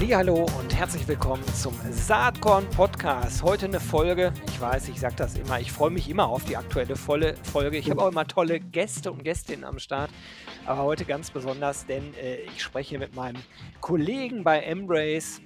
Hallo 0.00 0.46
und 0.58 0.74
herzlich 0.74 1.06
willkommen 1.06 1.44
zum 1.54 1.74
Saatkorn 1.90 2.70
Podcast. 2.70 3.42
Heute 3.42 3.66
eine 3.66 3.80
Folge. 3.80 4.32
Ich 4.46 4.58
weiß, 4.58 4.88
ich 4.88 4.98
sage 5.00 5.16
das 5.16 5.36
immer. 5.36 5.60
Ich 5.60 5.70
freue 5.70 5.90
mich 5.90 6.08
immer 6.08 6.28
auf 6.28 6.44
die 6.44 6.56
aktuelle 6.56 6.96
volle 6.96 7.34
Folge. 7.42 7.76
Ich 7.76 7.90
habe 7.90 8.02
auch 8.02 8.08
immer 8.08 8.26
tolle 8.26 8.58
Gäste 8.58 9.12
und 9.12 9.22
Gästinnen 9.22 9.64
am 9.64 9.78
Start. 9.78 10.10
Aber 10.64 10.84
heute 10.84 11.04
ganz 11.04 11.30
besonders, 11.30 11.84
denn 11.84 12.14
äh, 12.14 12.36
ich 12.36 12.62
spreche 12.62 12.98
mit 12.98 13.14
meinem 13.16 13.42
Kollegen 13.80 14.44
bei 14.44 14.60
Embrace 14.60 15.42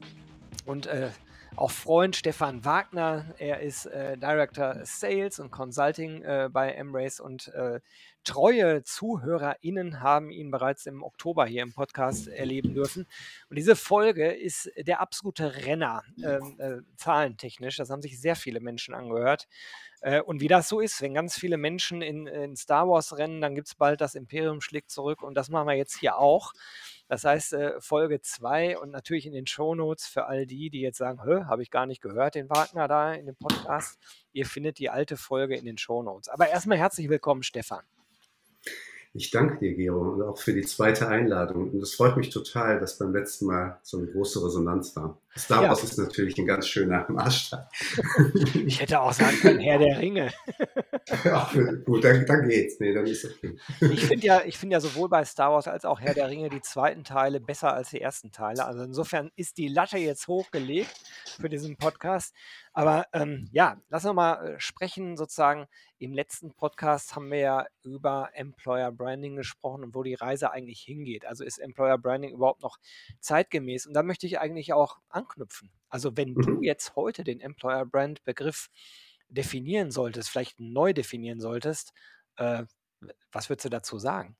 und 0.65 0.87
äh, 0.87 1.11
auch 1.57 1.71
Freund 1.71 2.15
Stefan 2.15 2.65
Wagner. 2.65 3.35
Er 3.39 3.61
ist 3.61 3.87
äh, 3.87 4.17
Director 4.17 4.81
Sales 4.85 5.41
und 5.41 5.51
Consulting 5.51 6.23
äh, 6.23 6.49
bei 6.53 6.73
Embrace 6.73 7.21
und 7.21 7.49
äh, 7.49 7.81
treue 8.25 8.83
ZuhörerInnen 8.83 10.01
haben 10.01 10.31
ihn 10.31 10.51
bereits 10.51 10.87
im 10.87 11.03
Oktober 11.03 11.47
hier 11.47 11.63
im 11.63 11.73
Podcast 11.73 12.29
erleben 12.29 12.75
dürfen. 12.75 13.07
Und 13.49 13.57
diese 13.57 13.77
Folge 13.77 14.33
ist 14.33 14.71
der 14.77 15.01
absolute 15.01 15.67
Renner, 15.67 16.03
ähm, 16.25 16.57
äh, 16.59 16.97
zahlentechnisch. 16.97 17.77
Das 17.77 17.91
haben 17.91 18.03
sich 18.03 18.21
sehr 18.21 18.37
viele 18.37 18.61
Menschen 18.61 18.95
angehört. 18.95 19.49
Äh, 20.01 20.21
und 20.21 20.41
wie 20.41 20.49
das 20.49 20.69
so 20.69 20.81
ist, 20.81 21.01
wenn 21.01 21.15
ganz 21.15 21.37
viele 21.37 21.57
Menschen 21.57 22.03
in, 22.03 22.27
in 22.27 22.57
Star 22.57 22.89
Wars 22.89 23.17
rennen, 23.17 23.41
dann 23.41 23.55
gibt 23.55 23.69
es 23.69 23.75
bald 23.75 24.01
das 24.01 24.15
Imperium 24.15 24.61
schlägt 24.61 24.91
zurück. 24.91 25.23
Und 25.23 25.35
das 25.35 25.49
machen 25.49 25.69
wir 25.69 25.75
jetzt 25.75 25.99
hier 25.99 26.19
auch. 26.19 26.53
Das 27.09 27.25
heißt, 27.25 27.53
äh, 27.53 27.81
Folge 27.81 28.21
2 28.21 28.79
und 28.79 28.91
natürlich 28.91 29.27
in 29.27 29.33
den 29.33 29.47
Shownotes 29.47 30.07
für 30.07 30.27
all 30.27 30.47
die, 30.47 30.71
die 30.71 30.81
jetzt 30.81 30.99
sagen, 30.99 31.21
habe 31.23 31.63
ich 31.63 31.71
gar 31.71 31.87
nicht 31.87 32.01
gehört, 32.01 32.35
den 32.35 32.49
Wagner 32.49 32.89
da 32.89 33.13
in 33.13 33.27
dem 33.27 33.37
Podcast. 33.37 33.99
Ihr 34.33 34.47
findet 34.47 34.79
die 34.79 34.91
alte 34.91 35.17
Folge 35.17 35.57
in 35.57 35.65
den 35.65 35.79
Shownotes. 35.79 36.29
Aber 36.29 36.49
erstmal 36.49 36.79
herzlich 36.79 37.09
willkommen, 37.09 37.43
Stefan. 37.43 37.83
Ich 39.15 39.31
danke 39.31 39.59
dir, 39.59 39.75
Gero, 39.75 40.01
und 40.13 40.23
auch 40.23 40.39
für 40.39 40.53
die 40.55 40.63
zweite 40.63 41.09
Einladung. 41.09 41.71
Und 41.71 41.83
es 41.83 41.95
freut 41.95 42.17
mich 42.17 42.31
total, 42.31 42.81
dass 42.81 42.99
beim 42.99 43.13
letzten 43.13 43.47
Mal 43.47 43.79
so 43.83 43.99
eine 43.99 44.07
große 44.07 44.45
Resonanz 44.45 44.97
war. 44.97 45.19
Star 45.37 45.63
Wars 45.63 45.79
ja. 45.79 45.85
ist 45.85 45.99
natürlich 45.99 46.39
ein 46.39 46.47
ganz 46.47 46.67
schöner 46.69 47.07
Maßstab. 47.09 47.71
Ich 48.67 48.81
hätte 48.81 49.01
auch 49.01 49.13
sagen 49.13 49.37
können, 49.41 49.61
Herr 49.61 49.79
der 49.79 49.99
Ringe. 49.99 50.31
Ja, 51.25 51.51
gut, 51.85 52.05
dann, 52.05 52.25
dann, 52.27 52.49
geht's. 52.49 52.79
Nee, 52.79 52.95
dann 52.95 53.07
ist 53.07 53.25
okay. 53.25 53.57
Ich 53.81 54.07
finde 54.07 54.25
ja, 54.25 54.41
find 54.51 54.73
ja 54.73 54.81
sowohl 54.81 55.09
bei 55.09 55.25
Star 55.25 55.51
Wars 55.51 55.67
als 55.67 55.85
auch 55.85 56.01
Herr 56.01 56.15
der 56.15 56.29
Ringe 56.29 56.49
die 56.49 56.61
zweiten 56.61 57.03
Teile 57.03 57.41
besser 57.41 57.75
als 57.75 57.91
die 57.91 58.01
ersten 58.01 58.31
Teile. 58.31 58.65
Also 58.65 58.83
insofern 58.83 59.31
ist 59.35 59.59
die 59.59 59.67
Latte 59.67 59.99
jetzt 59.99 60.29
hochgelegt 60.29 60.95
für 61.41 61.49
diesen 61.49 61.77
Podcast. 61.77 62.35
Aber 62.73 63.07
ähm, 63.13 63.49
ja, 63.53 63.77
lass 63.89 64.05
uns 64.05 64.15
mal 64.15 64.47
äh, 64.47 64.61
sprechen. 64.61 65.17
Sozusagen 65.17 65.67
im 65.99 66.15
letzten 66.15 66.53
Podcast 66.55 67.15
haben 67.15 67.31
wir 67.31 67.39
ja 67.39 67.67
über 67.83 68.31
Employer 68.33 68.91
Branding 68.91 69.37
gesprochen 69.37 69.85
und 69.85 69.95
wo 69.95 70.03
die 70.03 70.15
Reise 70.15 70.51
eigentlich 70.51 70.81
hingeht. 70.81 71.27
Also 71.27 71.45
ist 71.45 71.59
Employer 71.59 71.99
Branding 71.99 72.33
überhaupt 72.33 72.63
noch 72.63 72.79
zeitgemäß? 73.21 73.87
Und 73.87 73.95
da 73.95 74.03
möchte 74.03 74.27
ich 74.27 74.39
eigentlich 74.39 74.73
auch 74.73 74.99
anknüpfen. 75.23 75.71
Also 75.89 76.17
wenn 76.17 76.35
du 76.35 76.57
mhm. 76.57 76.63
jetzt 76.63 76.97
heute 76.97 77.25
den 77.25 77.41
Employer 77.41 77.87
Brand 77.87 78.23
Begriff 78.25 78.69
definieren 79.29 79.91
solltest, 79.91 80.29
vielleicht 80.29 80.61
neu 80.61 80.93
definieren 80.93 81.41
solltest, 81.41 81.93
äh, 82.37 82.65
was 83.31 83.49
würdest 83.49 83.65
du 83.67 83.71
dazu 83.71 83.99
sagen? 83.99 84.37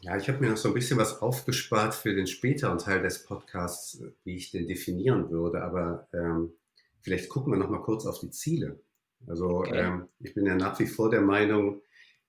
Ja, 0.00 0.16
ich 0.16 0.28
habe 0.28 0.38
mir 0.38 0.50
noch 0.50 0.56
so 0.56 0.68
ein 0.68 0.74
bisschen 0.74 0.98
was 0.98 1.22
aufgespart 1.22 1.94
für 1.94 2.14
den 2.14 2.26
späteren 2.26 2.78
Teil 2.78 3.02
des 3.02 3.24
Podcasts, 3.24 4.02
wie 4.24 4.36
ich 4.36 4.50
den 4.50 4.68
definieren 4.68 5.30
würde. 5.30 5.62
Aber 5.62 6.08
ähm, 6.12 6.52
vielleicht 7.00 7.30
gucken 7.30 7.52
wir 7.52 7.58
noch 7.58 7.70
mal 7.70 7.82
kurz 7.82 8.04
auf 8.04 8.18
die 8.20 8.30
Ziele. 8.30 8.80
Also 9.26 9.46
okay. 9.46 9.80
ähm, 9.80 10.08
ich 10.20 10.34
bin 10.34 10.44
ja 10.44 10.54
nach 10.54 10.78
wie 10.78 10.86
vor 10.86 11.10
der 11.10 11.22
Meinung, 11.22 11.80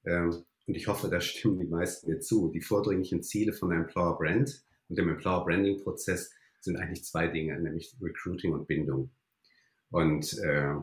ähm, 0.06 0.46
und 0.68 0.76
ich 0.76 0.88
hoffe, 0.88 1.10
da 1.10 1.22
stimmen 1.22 1.60
die 1.60 1.68
meisten 1.68 2.10
mir 2.10 2.20
zu, 2.20 2.50
die 2.50 2.62
vordringlichen 2.62 3.22
Ziele 3.22 3.54
von 3.54 3.70
der 3.70 3.80
Employer 3.80 4.18
Brand 4.18 4.64
und 4.90 4.98
dem 4.98 5.10
Employer 5.10 5.44
Branding 5.46 5.82
Prozess 5.84 6.32
sind 6.62 6.78
eigentlich 6.78 7.04
zwei 7.04 7.28
Dinge, 7.28 7.60
nämlich 7.60 7.96
Recruiting 8.02 8.54
und 8.54 8.68
Bindung. 8.68 9.12
Und 9.92 10.38
äh, 10.40 10.76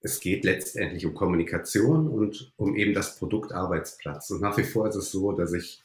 es 0.00 0.20
geht 0.20 0.44
letztendlich 0.44 1.06
um 1.06 1.14
Kommunikation 1.14 2.08
und 2.08 2.52
um 2.56 2.76
eben 2.76 2.94
das 2.94 3.18
Produkt 3.18 3.52
Arbeitsplatz. 3.52 4.30
Und 4.30 4.40
nach 4.40 4.56
wie 4.58 4.64
vor 4.64 4.88
ist 4.88 4.96
es 4.96 5.10
so, 5.10 5.32
dass 5.32 5.52
ich, 5.52 5.82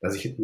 dass 0.00 0.14
ich 0.14 0.36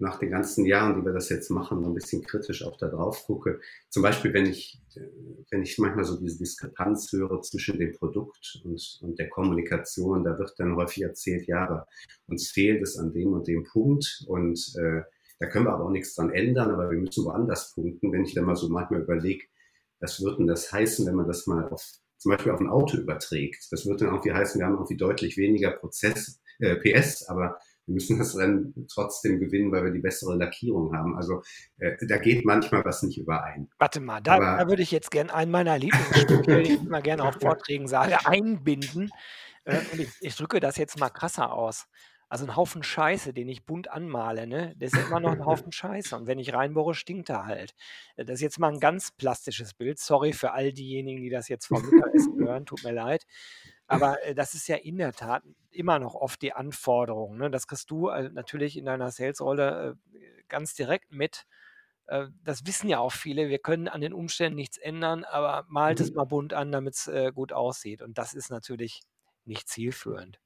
nach 0.00 0.18
den 0.18 0.30
ganzen 0.30 0.64
Jahren, 0.64 0.98
die 0.98 1.04
wir 1.04 1.12
das 1.12 1.28
jetzt 1.28 1.50
machen, 1.50 1.84
ein 1.84 1.94
bisschen 1.94 2.22
kritisch 2.22 2.64
auch 2.64 2.76
da 2.78 2.88
drauf 2.88 3.24
gucke. 3.26 3.60
Zum 3.90 4.02
Beispiel, 4.02 4.32
wenn 4.32 4.46
ich, 4.46 4.80
wenn 5.50 5.62
ich 5.62 5.78
manchmal 5.78 6.04
so 6.04 6.18
diese 6.18 6.38
Diskrepanz 6.38 7.12
höre 7.12 7.42
zwischen 7.42 7.78
dem 7.78 7.92
Produkt 7.92 8.60
und, 8.64 8.98
und 9.02 9.18
der 9.18 9.28
Kommunikation, 9.28 10.24
da 10.24 10.38
wird 10.38 10.54
dann 10.58 10.76
häufig 10.76 11.02
erzählt, 11.02 11.46
ja, 11.46 11.66
aber 11.66 11.86
uns 12.26 12.50
fehlt 12.50 12.82
es 12.82 12.96
an 12.98 13.12
dem 13.12 13.32
und 13.32 13.46
dem 13.46 13.64
Punkt 13.64 14.24
und 14.26 14.74
äh, 14.78 15.02
da 15.38 15.46
können 15.46 15.66
wir 15.66 15.72
aber 15.72 15.84
auch 15.84 15.90
nichts 15.90 16.14
dran 16.14 16.30
ändern, 16.30 16.70
aber 16.70 16.90
wir 16.90 16.98
müssen 16.98 17.24
woanders 17.24 17.74
punkten. 17.74 18.12
Wenn 18.12 18.24
ich 18.24 18.34
dann 18.34 18.44
mal 18.44 18.56
so 18.56 18.68
manchmal 18.68 19.02
überlege, 19.02 19.46
was 20.00 20.22
wird 20.22 20.38
denn 20.38 20.46
das 20.46 20.72
heißen, 20.72 21.06
wenn 21.06 21.14
man 21.14 21.26
das 21.26 21.46
mal 21.46 21.68
auf, 21.68 21.84
zum 22.18 22.32
Beispiel 22.32 22.52
auf 22.52 22.60
ein 22.60 22.68
Auto 22.68 22.96
überträgt? 22.96 23.68
Das 23.70 23.86
wird 23.86 24.00
dann 24.00 24.08
irgendwie 24.08 24.32
heißen, 24.32 24.58
wir 24.58 24.66
haben 24.66 24.74
irgendwie 24.74 24.96
deutlich 24.96 25.36
weniger 25.36 25.72
Prozess, 25.72 26.40
äh, 26.58 26.76
PS, 26.76 27.26
aber 27.28 27.58
wir 27.90 27.94
müssen 27.94 28.18
das 28.18 28.36
Rennen 28.36 28.86
trotzdem 28.88 29.40
gewinnen, 29.40 29.72
weil 29.72 29.84
wir 29.84 29.90
die 29.90 29.98
bessere 29.98 30.36
Lackierung 30.36 30.94
haben. 30.94 31.16
Also 31.16 31.42
äh, 31.78 31.96
da 32.06 32.18
geht 32.18 32.44
manchmal 32.44 32.84
was 32.84 33.02
nicht 33.02 33.18
überein. 33.18 33.68
Warte 33.78 34.00
mal, 34.00 34.20
da, 34.20 34.38
da 34.38 34.68
würde 34.68 34.82
ich 34.82 34.92
jetzt 34.92 35.10
gerne 35.10 35.34
einen 35.34 35.50
meiner 35.50 35.76
Lieblingssprüche, 35.76 36.62
die 36.62 36.72
ich 36.72 36.80
immer 36.80 37.02
gerne 37.02 37.24
auf 37.24 37.34
Vorträgen 37.40 37.88
sage, 37.88 38.24
einbinden. 38.26 39.10
Äh, 39.64 39.80
und 39.92 40.00
ich, 40.00 40.08
ich 40.20 40.36
drücke 40.36 40.60
das 40.60 40.76
jetzt 40.76 41.00
mal 41.00 41.10
krasser 41.10 41.52
aus. 41.52 41.88
Also 42.28 42.44
ein 42.44 42.54
Haufen 42.54 42.84
Scheiße, 42.84 43.32
den 43.32 43.48
ich 43.48 43.66
bunt 43.66 43.90
anmale, 43.90 44.46
ne? 44.46 44.72
Das 44.78 44.92
ist 44.92 45.08
immer 45.08 45.18
noch 45.18 45.32
ein 45.32 45.44
Haufen 45.44 45.72
Scheiße. 45.72 46.14
Und 46.14 46.28
wenn 46.28 46.38
ich 46.38 46.54
reinbohre, 46.54 46.94
stinkt 46.94 47.28
er 47.28 47.44
halt. 47.44 47.74
Äh, 48.14 48.24
das 48.24 48.36
ist 48.36 48.42
jetzt 48.42 48.60
mal 48.60 48.72
ein 48.72 48.78
ganz 48.78 49.10
plastisches 49.10 49.74
Bild. 49.74 49.98
Sorry 49.98 50.32
für 50.32 50.52
all 50.52 50.72
diejenigen, 50.72 51.22
die 51.22 51.30
das 51.30 51.48
jetzt 51.48 51.66
vom 51.66 51.82
Mittagessen 51.84 52.38
hören, 52.38 52.66
tut 52.66 52.84
mir 52.84 52.92
leid. 52.92 53.26
Aber 53.90 54.22
äh, 54.24 54.34
das 54.34 54.54
ist 54.54 54.68
ja 54.68 54.76
in 54.76 54.96
der 54.96 55.12
Tat 55.12 55.42
immer 55.70 55.98
noch 55.98 56.14
oft 56.14 56.40
die 56.42 56.52
Anforderung. 56.52 57.36
Ne? 57.36 57.50
Das 57.50 57.66
kriegst 57.66 57.90
du 57.90 58.08
äh, 58.08 58.30
natürlich 58.30 58.76
in 58.76 58.86
deiner 58.86 59.10
Sales-Rolle 59.10 59.96
äh, 60.14 60.18
ganz 60.48 60.74
direkt 60.74 61.12
mit. 61.12 61.46
Äh, 62.06 62.28
das 62.44 62.66
wissen 62.66 62.88
ja 62.88 62.98
auch 62.98 63.12
viele. 63.12 63.48
Wir 63.48 63.58
können 63.58 63.88
an 63.88 64.00
den 64.00 64.14
Umständen 64.14 64.56
nichts 64.56 64.78
ändern, 64.78 65.24
aber 65.24 65.66
malt 65.68 66.00
es 66.00 66.10
mhm. 66.10 66.16
mal 66.16 66.24
bunt 66.24 66.54
an, 66.54 66.72
damit 66.72 66.94
es 66.94 67.08
äh, 67.08 67.32
gut 67.34 67.52
aussieht. 67.52 68.00
Und 68.00 68.16
das 68.16 68.32
ist 68.32 68.50
natürlich 68.50 69.02
nicht 69.44 69.68
zielführend. 69.68 70.40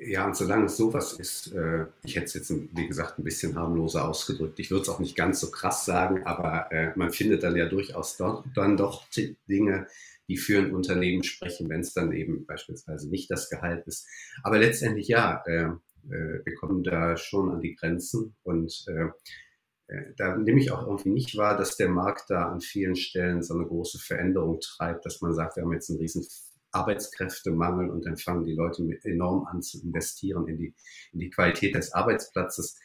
Ja, 0.00 0.26
und 0.26 0.36
solange 0.36 0.66
es 0.66 0.76
sowas 0.76 1.14
ist, 1.14 1.52
äh, 1.52 1.86
ich 2.04 2.16
hätte 2.16 2.26
es 2.26 2.34
jetzt, 2.34 2.50
wie 2.50 2.86
gesagt, 2.86 3.18
ein 3.18 3.24
bisschen 3.24 3.56
harmloser 3.56 4.08
ausgedrückt. 4.08 4.58
Ich 4.58 4.70
würde 4.70 4.82
es 4.82 4.88
auch 4.88 5.00
nicht 5.00 5.16
ganz 5.16 5.40
so 5.40 5.50
krass 5.50 5.84
sagen, 5.84 6.24
aber 6.24 6.70
äh, 6.72 6.92
man 6.96 7.10
findet 7.12 7.42
dann 7.42 7.56
ja 7.56 7.66
durchaus 7.66 8.16
dort, 8.16 8.46
dann 8.54 8.76
doch 8.76 9.04
Dinge, 9.48 9.86
die 10.28 10.36
für 10.36 10.58
ein 10.58 10.74
Unternehmen 10.74 11.24
sprechen, 11.24 11.68
wenn 11.68 11.80
es 11.80 11.94
dann 11.94 12.12
eben 12.12 12.46
beispielsweise 12.46 13.08
nicht 13.08 13.30
das 13.30 13.48
Gehalt 13.50 13.86
ist. 13.86 14.06
Aber 14.42 14.58
letztendlich 14.58 15.08
ja, 15.08 15.42
äh, 15.46 15.70
äh 16.10 16.44
wir 16.44 16.54
kommen 16.54 16.84
da 16.84 17.16
schon 17.16 17.50
an 17.50 17.60
die 17.60 17.74
Grenzen 17.74 18.36
und 18.42 18.84
äh, 18.88 19.08
äh, 19.88 20.12
da 20.16 20.36
nehme 20.36 20.60
ich 20.60 20.70
auch 20.70 20.86
irgendwie 20.86 21.10
nicht 21.10 21.36
wahr, 21.36 21.56
dass 21.56 21.76
der 21.76 21.88
Markt 21.88 22.28
da 22.28 22.50
an 22.50 22.60
vielen 22.60 22.94
Stellen 22.94 23.42
so 23.42 23.54
eine 23.54 23.66
große 23.66 23.98
Veränderung 23.98 24.60
treibt, 24.60 25.04
dass 25.06 25.20
man 25.20 25.34
sagt, 25.34 25.56
wir 25.56 25.64
haben 25.64 25.72
jetzt 25.72 25.90
einen 25.90 25.98
riesen 25.98 26.26
Arbeitskräftemangel 26.78 27.90
und 27.90 28.06
dann 28.06 28.16
fangen 28.16 28.44
die 28.44 28.54
Leute 28.54 28.82
enorm 29.04 29.46
an 29.46 29.62
zu 29.62 29.82
investieren 29.82 30.46
in 30.48 30.58
die, 30.58 30.74
in 31.12 31.20
die 31.20 31.30
Qualität 31.30 31.74
des 31.74 31.92
Arbeitsplatzes. 31.92 32.78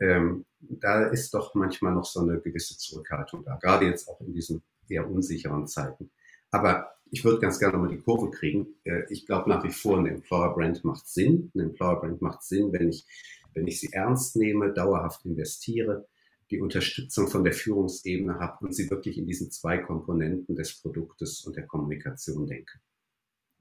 Ähm, 0.00 0.44
da 0.60 1.06
ist 1.06 1.34
doch 1.34 1.54
manchmal 1.54 1.94
noch 1.94 2.04
so 2.04 2.20
eine 2.20 2.40
gewisse 2.40 2.76
Zurückhaltung 2.76 3.44
da, 3.44 3.56
gerade 3.56 3.86
jetzt 3.86 4.08
auch 4.08 4.20
in 4.20 4.32
diesen 4.32 4.62
eher 4.88 5.08
unsicheren 5.10 5.66
Zeiten. 5.66 6.10
Aber 6.50 6.90
ich 7.10 7.24
würde 7.24 7.40
ganz 7.40 7.58
gerne 7.58 7.78
mal 7.78 7.88
die 7.88 8.00
Kurve 8.00 8.30
kriegen. 8.30 8.74
Äh, 8.84 9.02
ich 9.10 9.26
glaube 9.26 9.48
nach 9.48 9.64
wie 9.64 9.72
vor, 9.72 9.98
eine 9.98 10.10
Employer 10.10 10.54
Brand 10.54 10.84
macht 10.84 11.08
Sinn. 11.08 11.50
Eine 11.54 11.64
Employer 11.64 12.00
Brand 12.00 12.22
macht 12.22 12.42
Sinn, 12.42 12.72
wenn 12.72 12.88
ich, 12.88 13.06
wenn 13.54 13.66
ich 13.66 13.80
sie 13.80 13.92
ernst 13.92 14.36
nehme, 14.36 14.72
dauerhaft 14.72 15.24
investiere, 15.24 16.06
die 16.50 16.60
Unterstützung 16.60 17.28
von 17.28 17.44
der 17.44 17.52
Führungsebene 17.52 18.38
habe 18.38 18.64
und 18.64 18.74
sie 18.74 18.90
wirklich 18.90 19.18
in 19.18 19.26
diesen 19.26 19.50
zwei 19.50 19.78
Komponenten 19.78 20.56
des 20.56 20.80
Produktes 20.80 21.44
und 21.44 21.56
der 21.56 21.66
Kommunikation 21.66 22.46
denke. 22.46 22.78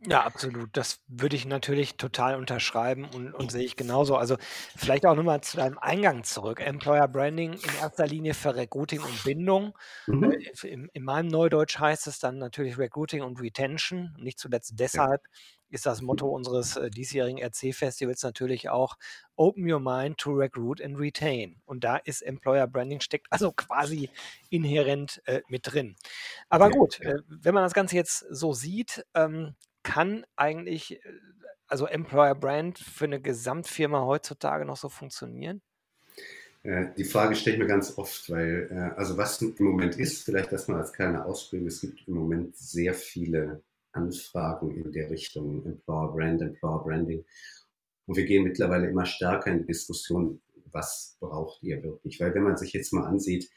Ja, 0.02 0.24
absolut. 0.24 0.70
Das 0.74 1.00
würde 1.08 1.36
ich 1.36 1.46
natürlich 1.46 1.98
total 1.98 2.36
unterschreiben 2.36 3.06
und, 3.06 3.34
und 3.34 3.52
sehe 3.52 3.64
ich 3.64 3.76
genauso. 3.76 4.16
Also 4.16 4.38
vielleicht 4.76 5.08
auch 5.08 5.16
nochmal 5.16 5.42
zu 5.42 5.58
deinem 5.58 5.80
Eingang 5.80 6.24
zurück. 6.24 6.60
Employer 6.60 7.08
Branding 7.08 7.54
in 7.54 7.76
erster 7.82 8.06
Linie 8.06 8.36
für 8.36 8.56
Recruiting 8.56 9.02
und 9.02 9.24
Bindung. 9.24 9.76
Mhm. 10.06 10.32
Äh, 10.32 10.68
in, 10.68 10.90
in 10.94 11.04
meinem 11.04 11.28
Neudeutsch 11.28 11.80
heißt 11.80 12.06
es 12.06 12.20
dann 12.20 12.38
natürlich 12.38 12.78
Recruiting 12.78 13.24
und 13.24 13.42
Retention. 13.42 14.16
Nicht 14.20 14.38
zuletzt 14.38 14.74
deshalb 14.76 15.24
ist 15.70 15.86
das 15.86 16.02
Motto 16.02 16.28
unseres 16.28 16.76
äh, 16.78 16.90
diesjährigen 16.90 17.40
RC-Festivals 17.40 18.24
natürlich 18.24 18.70
auch 18.70 18.98
Open 19.36 19.70
Your 19.70 19.80
Mind 19.80 20.18
to 20.18 20.32
Recruit 20.32 20.82
and 20.82 20.98
Retain. 21.00 21.60
Und 21.66 21.84
da 21.84 21.98
ist 21.98 22.22
Employer 22.22 22.68
Branding 22.68 23.02
steckt 23.02 23.28
also 23.32 23.52
quasi 23.52 24.10
inhärent 24.50 25.22
äh, 25.26 25.42
mit 25.48 25.72
drin. 25.72 25.96
Aber 26.50 26.70
gut, 26.70 27.02
äh, 27.02 27.18
wenn 27.28 27.54
man 27.54 27.64
das 27.64 27.74
Ganze 27.74 27.96
jetzt 27.96 28.26
so 28.30 28.54
sieht, 28.54 29.06
ähm, 29.16 29.56
kann 29.88 30.26
eigentlich, 30.36 30.98
äh, 30.98 31.00
also 31.68 31.88
Employer 31.88 32.36
Brand 32.36 32.78
für 32.78 33.06
eine 33.06 33.22
Gesamtfirma 33.22 34.02
heutzutage 34.06 34.66
noch 34.66 34.78
so 34.78 34.90
funktionieren? 34.90 35.62
Äh, 36.64 36.88
Die 36.98 37.06
Frage 37.06 37.36
stelle 37.36 37.56
ich 37.56 37.62
mir 37.62 37.68
ganz 37.68 37.98
oft, 37.98 38.30
weil, 38.30 38.68
äh, 38.70 39.00
also 39.00 39.18
was 39.18 39.42
im 39.42 39.66
Moment 39.66 39.96
ist, 39.98 40.24
vielleicht 40.26 40.52
das 40.52 40.68
mal 40.68 40.80
als 40.82 40.92
kleine 40.92 41.26
Ausbildung, 41.26 41.68
es 41.68 41.80
gibt 41.82 42.06
im 42.08 42.16
Moment 42.16 42.58
sehr 42.58 42.94
viele 42.94 43.64
Anfragen 43.94 44.76
in 44.76 44.92
der 44.92 45.10
Richtung 45.10 45.66
Employer 45.66 46.12
Brand, 46.12 46.42
Employer 46.42 46.84
Branding. 46.84 47.26
Und 48.06 48.18
wir 48.18 48.26
gehen 48.26 48.44
mittlerweile 48.44 48.90
immer 48.90 49.06
stärker 49.06 49.52
in 49.52 49.60
die 49.60 49.68
Diskussion, 49.68 50.42
was 50.72 51.16
braucht 51.22 51.64
ihr 51.64 51.82
wirklich? 51.82 52.20
Weil 52.20 52.36
wenn 52.36 52.44
man 52.44 52.58
sich 52.58 52.74
jetzt 52.74 52.94
mal 52.94 53.06
ansieht, 53.06 53.50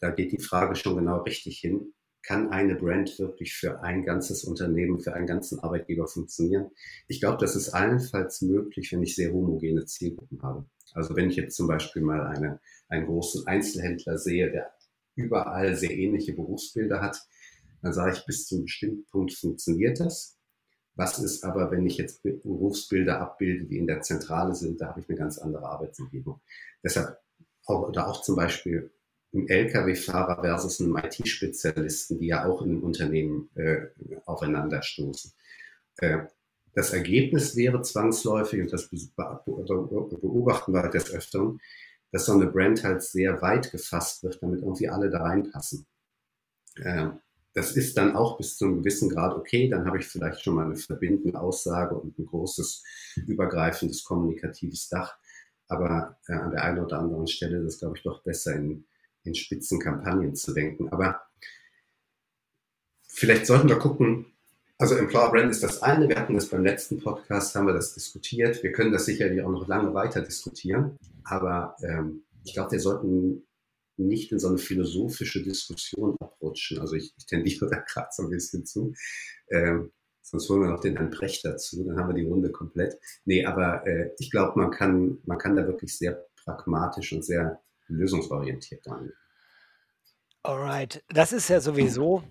da 0.00 0.10
geht 0.10 0.32
die 0.32 0.42
Frage 0.42 0.74
schon 0.74 0.96
genau 0.96 1.22
richtig 1.22 1.60
hin. 1.60 1.94
Kann 2.28 2.50
eine 2.50 2.74
Brand 2.74 3.18
wirklich 3.18 3.54
für 3.54 3.80
ein 3.80 4.04
ganzes 4.04 4.44
Unternehmen, 4.44 5.00
für 5.00 5.14
einen 5.14 5.26
ganzen 5.26 5.60
Arbeitgeber 5.60 6.06
funktionieren? 6.06 6.70
Ich 7.06 7.20
glaube, 7.20 7.38
das 7.40 7.56
ist 7.56 7.70
allenfalls 7.70 8.42
möglich, 8.42 8.92
wenn 8.92 9.02
ich 9.02 9.14
sehr 9.14 9.32
homogene 9.32 9.86
Zielgruppen 9.86 10.42
habe. 10.42 10.66
Also 10.92 11.16
wenn 11.16 11.30
ich 11.30 11.36
jetzt 11.36 11.56
zum 11.56 11.66
Beispiel 11.66 12.02
mal 12.02 12.26
eine, 12.26 12.60
einen 12.90 13.06
großen 13.06 13.46
Einzelhändler 13.46 14.18
sehe, 14.18 14.50
der 14.50 14.70
überall 15.14 15.74
sehr 15.74 15.90
ähnliche 15.90 16.34
Berufsbilder 16.34 17.00
hat, 17.00 17.18
dann 17.80 17.94
sage 17.94 18.12
ich, 18.12 18.26
bis 18.26 18.46
zu 18.46 18.56
einem 18.56 18.64
bestimmten 18.64 19.06
Punkt 19.06 19.32
funktioniert 19.32 19.98
das. 19.98 20.36
Was 20.96 21.18
ist 21.18 21.44
aber, 21.44 21.70
wenn 21.70 21.86
ich 21.86 21.96
jetzt 21.96 22.22
Berufsbilder 22.22 23.22
abbilde, 23.22 23.64
die 23.64 23.78
in 23.78 23.86
der 23.86 24.02
Zentrale 24.02 24.54
sind, 24.54 24.82
da 24.82 24.88
habe 24.88 25.00
ich 25.00 25.08
eine 25.08 25.16
ganz 25.16 25.38
andere 25.38 25.64
Arbeitsumgebung. 25.64 26.42
Deshalb 26.84 27.16
oder 27.66 28.06
auch 28.06 28.20
zum 28.20 28.36
Beispiel 28.36 28.90
ein 29.34 29.48
Lkw-Fahrer 29.48 30.42
versus 30.42 30.80
einem 30.80 30.96
IT-Spezialisten, 30.96 32.18
die 32.18 32.28
ja 32.28 32.46
auch 32.46 32.62
in 32.62 32.70
einem 32.70 32.82
Unternehmen 32.82 33.50
äh, 33.54 33.88
aufeinanderstoßen. 34.24 35.32
Äh, 35.98 36.18
das 36.74 36.92
Ergebnis 36.92 37.56
wäre 37.56 37.82
zwangsläufig, 37.82 38.60
und 38.60 38.72
das 38.72 38.88
beobachten 38.88 40.72
wir 40.72 40.82
halt 40.82 40.94
des 40.94 41.12
Öfteren, 41.12 41.60
dass 42.12 42.26
so 42.26 42.32
eine 42.32 42.46
Brand 42.46 42.84
halt 42.84 43.02
sehr 43.02 43.42
weit 43.42 43.70
gefasst 43.70 44.22
wird, 44.22 44.42
damit 44.42 44.60
irgendwie 44.60 44.88
alle 44.88 45.10
da 45.10 45.22
reinpassen. 45.22 45.86
Äh, 46.76 47.08
das 47.54 47.72
ist 47.72 47.96
dann 47.98 48.14
auch 48.14 48.36
bis 48.36 48.56
zu 48.56 48.66
einem 48.66 48.78
gewissen 48.78 49.08
Grad 49.10 49.34
okay, 49.34 49.68
dann 49.68 49.84
habe 49.86 49.98
ich 49.98 50.06
vielleicht 50.06 50.42
schon 50.42 50.54
mal 50.54 50.66
eine 50.66 50.76
verbindende 50.76 51.38
Aussage 51.38 51.96
und 51.96 52.16
ein 52.18 52.26
großes, 52.26 52.84
übergreifendes, 53.26 54.04
kommunikatives 54.04 54.88
Dach. 54.88 55.18
Aber 55.66 56.16
äh, 56.28 56.34
an 56.34 56.52
der 56.52 56.62
einen 56.62 56.78
oder 56.78 57.00
anderen 57.00 57.26
Stelle 57.26 57.58
ist 57.58 57.74
es, 57.74 57.78
glaube 57.80 57.96
ich, 57.96 58.04
doch 58.04 58.22
besser 58.22 58.54
in 58.54 58.84
in 59.28 59.34
Spitzenkampagnen 59.34 60.34
zu 60.34 60.52
denken. 60.52 60.88
Aber 60.88 61.22
vielleicht 63.08 63.46
sollten 63.46 63.68
wir 63.68 63.78
gucken, 63.78 64.26
also 64.78 64.94
Employer 64.94 65.30
Brand 65.30 65.50
ist 65.50 65.62
das 65.62 65.82
eine, 65.82 66.08
wir 66.08 66.16
hatten 66.16 66.34
das 66.34 66.48
beim 66.48 66.64
letzten 66.64 67.00
Podcast, 67.00 67.54
haben 67.54 67.66
wir 67.66 67.74
das 67.74 67.94
diskutiert. 67.94 68.62
Wir 68.62 68.72
können 68.72 68.92
das 68.92 69.06
sicherlich 69.06 69.42
auch 69.42 69.50
noch 69.50 69.66
lange 69.66 69.92
weiter 69.92 70.22
diskutieren, 70.22 70.96
aber 71.24 71.76
ähm, 71.82 72.22
ich 72.44 72.54
glaube, 72.54 72.72
wir 72.72 72.80
sollten 72.80 73.44
nicht 73.96 74.30
in 74.30 74.38
so 74.38 74.48
eine 74.48 74.58
philosophische 74.58 75.42
Diskussion 75.42 76.16
abrutschen. 76.20 76.78
Also 76.78 76.94
ich, 76.94 77.12
ich 77.18 77.26
tendiere 77.26 77.68
da 77.68 77.78
gerade 77.92 78.08
so 78.12 78.22
ein 78.22 78.30
bisschen 78.30 78.64
zu. 78.64 78.94
Ähm, 79.50 79.90
sonst 80.22 80.48
holen 80.48 80.62
wir 80.62 80.68
noch 80.68 80.80
den 80.80 80.96
Herrn 80.96 81.10
Brecht 81.10 81.44
dazu, 81.44 81.84
dann 81.84 81.98
haben 81.98 82.08
wir 82.08 82.14
die 82.14 82.28
Runde 82.28 82.52
komplett. 82.52 82.98
Nee, 83.24 83.44
aber 83.44 83.84
äh, 83.84 84.10
ich 84.18 84.30
glaube, 84.30 84.60
man 84.60 84.70
kann, 84.70 85.18
man 85.24 85.38
kann 85.38 85.56
da 85.56 85.66
wirklich 85.66 85.96
sehr 85.98 86.24
pragmatisch 86.44 87.12
und 87.12 87.24
sehr 87.24 87.60
lösungsorientiert 87.88 88.86
angehen. 88.86 89.16
Alright, 90.42 91.02
das 91.08 91.32
ist 91.32 91.48
ja 91.48 91.60
sowieso 91.60 92.22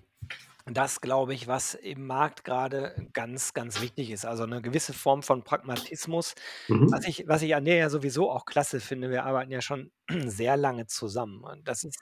das, 0.74 1.02
glaube 1.02 1.34
ich, 1.34 1.48
was 1.48 1.76
im 1.76 2.08
Markt 2.08 2.44
gerade 2.44 2.94
ganz, 3.14 3.54
ganz 3.54 3.82
wichtig 3.82 4.12
ist. 4.12 4.26
Also 4.26 4.44
eine 4.44 4.62
gewisse 4.62 4.94
Form 4.94 5.24
von 5.24 5.44
Pragmatismus. 5.44 6.36
Mhm. 6.68 6.92
Was 6.92 7.08
ich, 7.08 7.26
was 7.28 7.42
ich 7.42 7.56
an 7.56 7.66
der 7.66 7.76
ja 7.78 7.90
sowieso 7.90 8.30
auch 8.30 8.46
klasse 8.46 8.80
finde, 8.80 9.10
wir 9.10 9.24
arbeiten 9.24 9.52
ja 9.52 9.62
schon 9.62 9.92
sehr 10.26 10.58
lange 10.58 10.88
zusammen. 10.88 11.44
Und 11.44 11.68
das 11.68 11.84
ist 11.84 12.00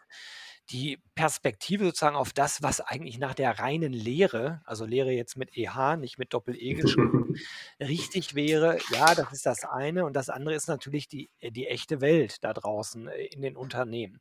die 0.71 0.97
Perspektive 1.13 1.85
sozusagen 1.85 2.15
auf 2.15 2.33
das, 2.33 2.63
was 2.63 2.81
eigentlich 2.81 3.19
nach 3.19 3.35
der 3.35 3.59
reinen 3.59 3.93
Lehre, 3.93 4.61
also 4.65 4.85
Lehre 4.85 5.11
jetzt 5.11 5.37
mit 5.37 5.55
EH, 5.55 5.97
nicht 5.97 6.17
mit 6.17 6.33
Doppel-E 6.33 6.73
geschrieben, 6.73 7.35
richtig 7.79 8.33
wäre. 8.35 8.79
Ja, 8.91 9.13
das 9.13 9.31
ist 9.31 9.45
das 9.45 9.63
eine. 9.63 10.05
Und 10.05 10.15
das 10.15 10.29
andere 10.29 10.55
ist 10.55 10.67
natürlich 10.67 11.07
die, 11.07 11.29
die 11.41 11.67
echte 11.67 12.01
Welt 12.01 12.43
da 12.43 12.53
draußen 12.53 13.07
äh, 13.07 13.25
in 13.25 13.41
den 13.41 13.55
Unternehmen. 13.55 14.19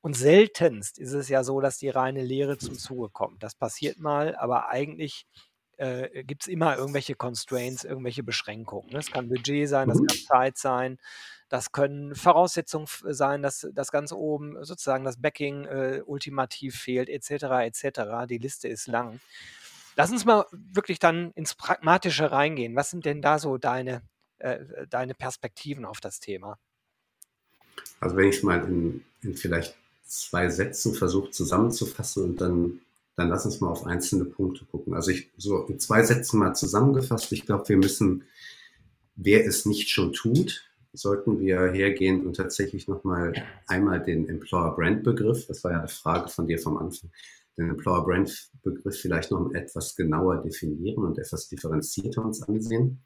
Und 0.00 0.14
seltenst 0.14 0.98
ist 0.98 1.12
es 1.12 1.28
ja 1.28 1.44
so, 1.44 1.60
dass 1.60 1.78
die 1.78 1.88
reine 1.88 2.22
Lehre 2.22 2.58
zum 2.58 2.74
Zuge 2.74 3.08
kommt. 3.10 3.42
Das 3.42 3.54
passiert 3.54 3.98
mal, 3.98 4.36
aber 4.36 4.68
eigentlich 4.68 5.26
äh, 5.76 6.24
gibt 6.24 6.42
es 6.42 6.48
immer 6.48 6.76
irgendwelche 6.76 7.14
Constraints, 7.14 7.84
irgendwelche 7.84 8.22
Beschränkungen. 8.22 8.92
Das 8.92 9.10
kann 9.10 9.28
Budget 9.28 9.68
sein, 9.68 9.88
das 9.88 9.98
Mhm. 9.98 10.06
kann 10.06 10.18
Zeit 10.20 10.58
sein, 10.58 10.98
das 11.48 11.72
können 11.72 12.14
Voraussetzungen 12.14 12.84
f- 12.86 13.04
sein, 13.08 13.42
dass 13.42 13.66
das 13.72 13.90
ganz 13.92 14.12
oben 14.12 14.64
sozusagen 14.64 15.04
das 15.04 15.20
Backing 15.20 15.64
äh, 15.66 16.02
ultimativ 16.04 16.76
fehlt, 16.76 17.08
etc. 17.08 17.64
etc. 17.64 18.26
Die 18.26 18.38
Liste 18.38 18.68
ist 18.68 18.86
lang. 18.88 19.20
Lass 19.96 20.10
uns 20.12 20.24
mal 20.24 20.46
wirklich 20.52 20.98
dann 20.98 21.32
ins 21.32 21.54
Pragmatische 21.54 22.30
reingehen. 22.30 22.76
Was 22.76 22.90
sind 22.90 23.04
denn 23.06 23.22
da 23.22 23.38
so 23.38 23.58
deine, 23.58 24.02
äh, 24.38 24.86
deine 24.88 25.14
Perspektiven 25.14 25.84
auf 25.84 26.00
das 26.00 26.20
Thema? 26.20 26.58
Also 28.00 28.16
wenn 28.16 28.28
ich 28.28 28.36
es 28.36 28.42
mal 28.42 28.64
in, 28.64 29.04
in 29.22 29.36
vielleicht 29.36 29.76
zwei 30.04 30.48
Sätzen 30.48 30.94
versuche 30.94 31.30
zusammenzufassen 31.30 32.24
und 32.24 32.40
dann, 32.40 32.80
dann 33.16 33.30
lass 33.30 33.46
uns 33.46 33.60
mal 33.60 33.70
auf 33.70 33.86
einzelne 33.86 34.26
Punkte 34.26 34.64
gucken. 34.66 34.94
Also 34.94 35.10
ich 35.10 35.30
so 35.38 35.64
in 35.64 35.80
zwei 35.80 36.02
Sätzen 36.02 36.38
mal 36.38 36.54
zusammengefasst. 36.54 37.32
Ich 37.32 37.46
glaube, 37.46 37.68
wir 37.68 37.78
müssen, 37.78 38.24
wer 39.16 39.44
es 39.46 39.64
nicht 39.64 39.88
schon 39.88 40.12
tut, 40.12 40.62
sollten 40.92 41.40
wir 41.40 41.72
hergehen 41.72 42.26
und 42.26 42.36
tatsächlich 42.36 42.88
nochmal 42.88 43.32
einmal 43.66 44.02
den 44.02 44.28
Employer 44.28 44.74
Brand 44.74 45.02
Begriff, 45.02 45.46
das 45.46 45.64
war 45.64 45.72
ja 45.72 45.78
eine 45.80 45.88
Frage 45.88 46.28
von 46.28 46.46
dir 46.46 46.58
vom 46.58 46.76
Anfang, 46.76 47.10
den 47.56 47.70
Employer 47.70 48.04
Brand 48.04 48.50
Begriff 48.62 48.98
vielleicht 48.98 49.30
noch 49.30 49.52
etwas 49.52 49.96
genauer 49.96 50.42
definieren 50.42 51.04
und 51.04 51.18
etwas 51.18 51.48
differenzierter 51.48 52.24
uns 52.24 52.42
ansehen. 52.42 53.00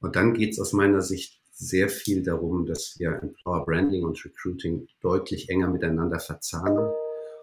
Und 0.00 0.16
dann 0.16 0.34
geht 0.34 0.52
es 0.52 0.60
aus 0.60 0.72
meiner 0.72 1.00
Sicht 1.00 1.40
sehr 1.52 1.88
viel 1.88 2.22
darum, 2.22 2.66
dass 2.66 2.98
wir 2.98 3.20
Employer 3.22 3.64
Branding 3.64 4.04
und 4.04 4.22
Recruiting 4.24 4.88
deutlich 5.00 5.48
enger 5.48 5.68
miteinander 5.68 6.18
verzahnen 6.18 6.90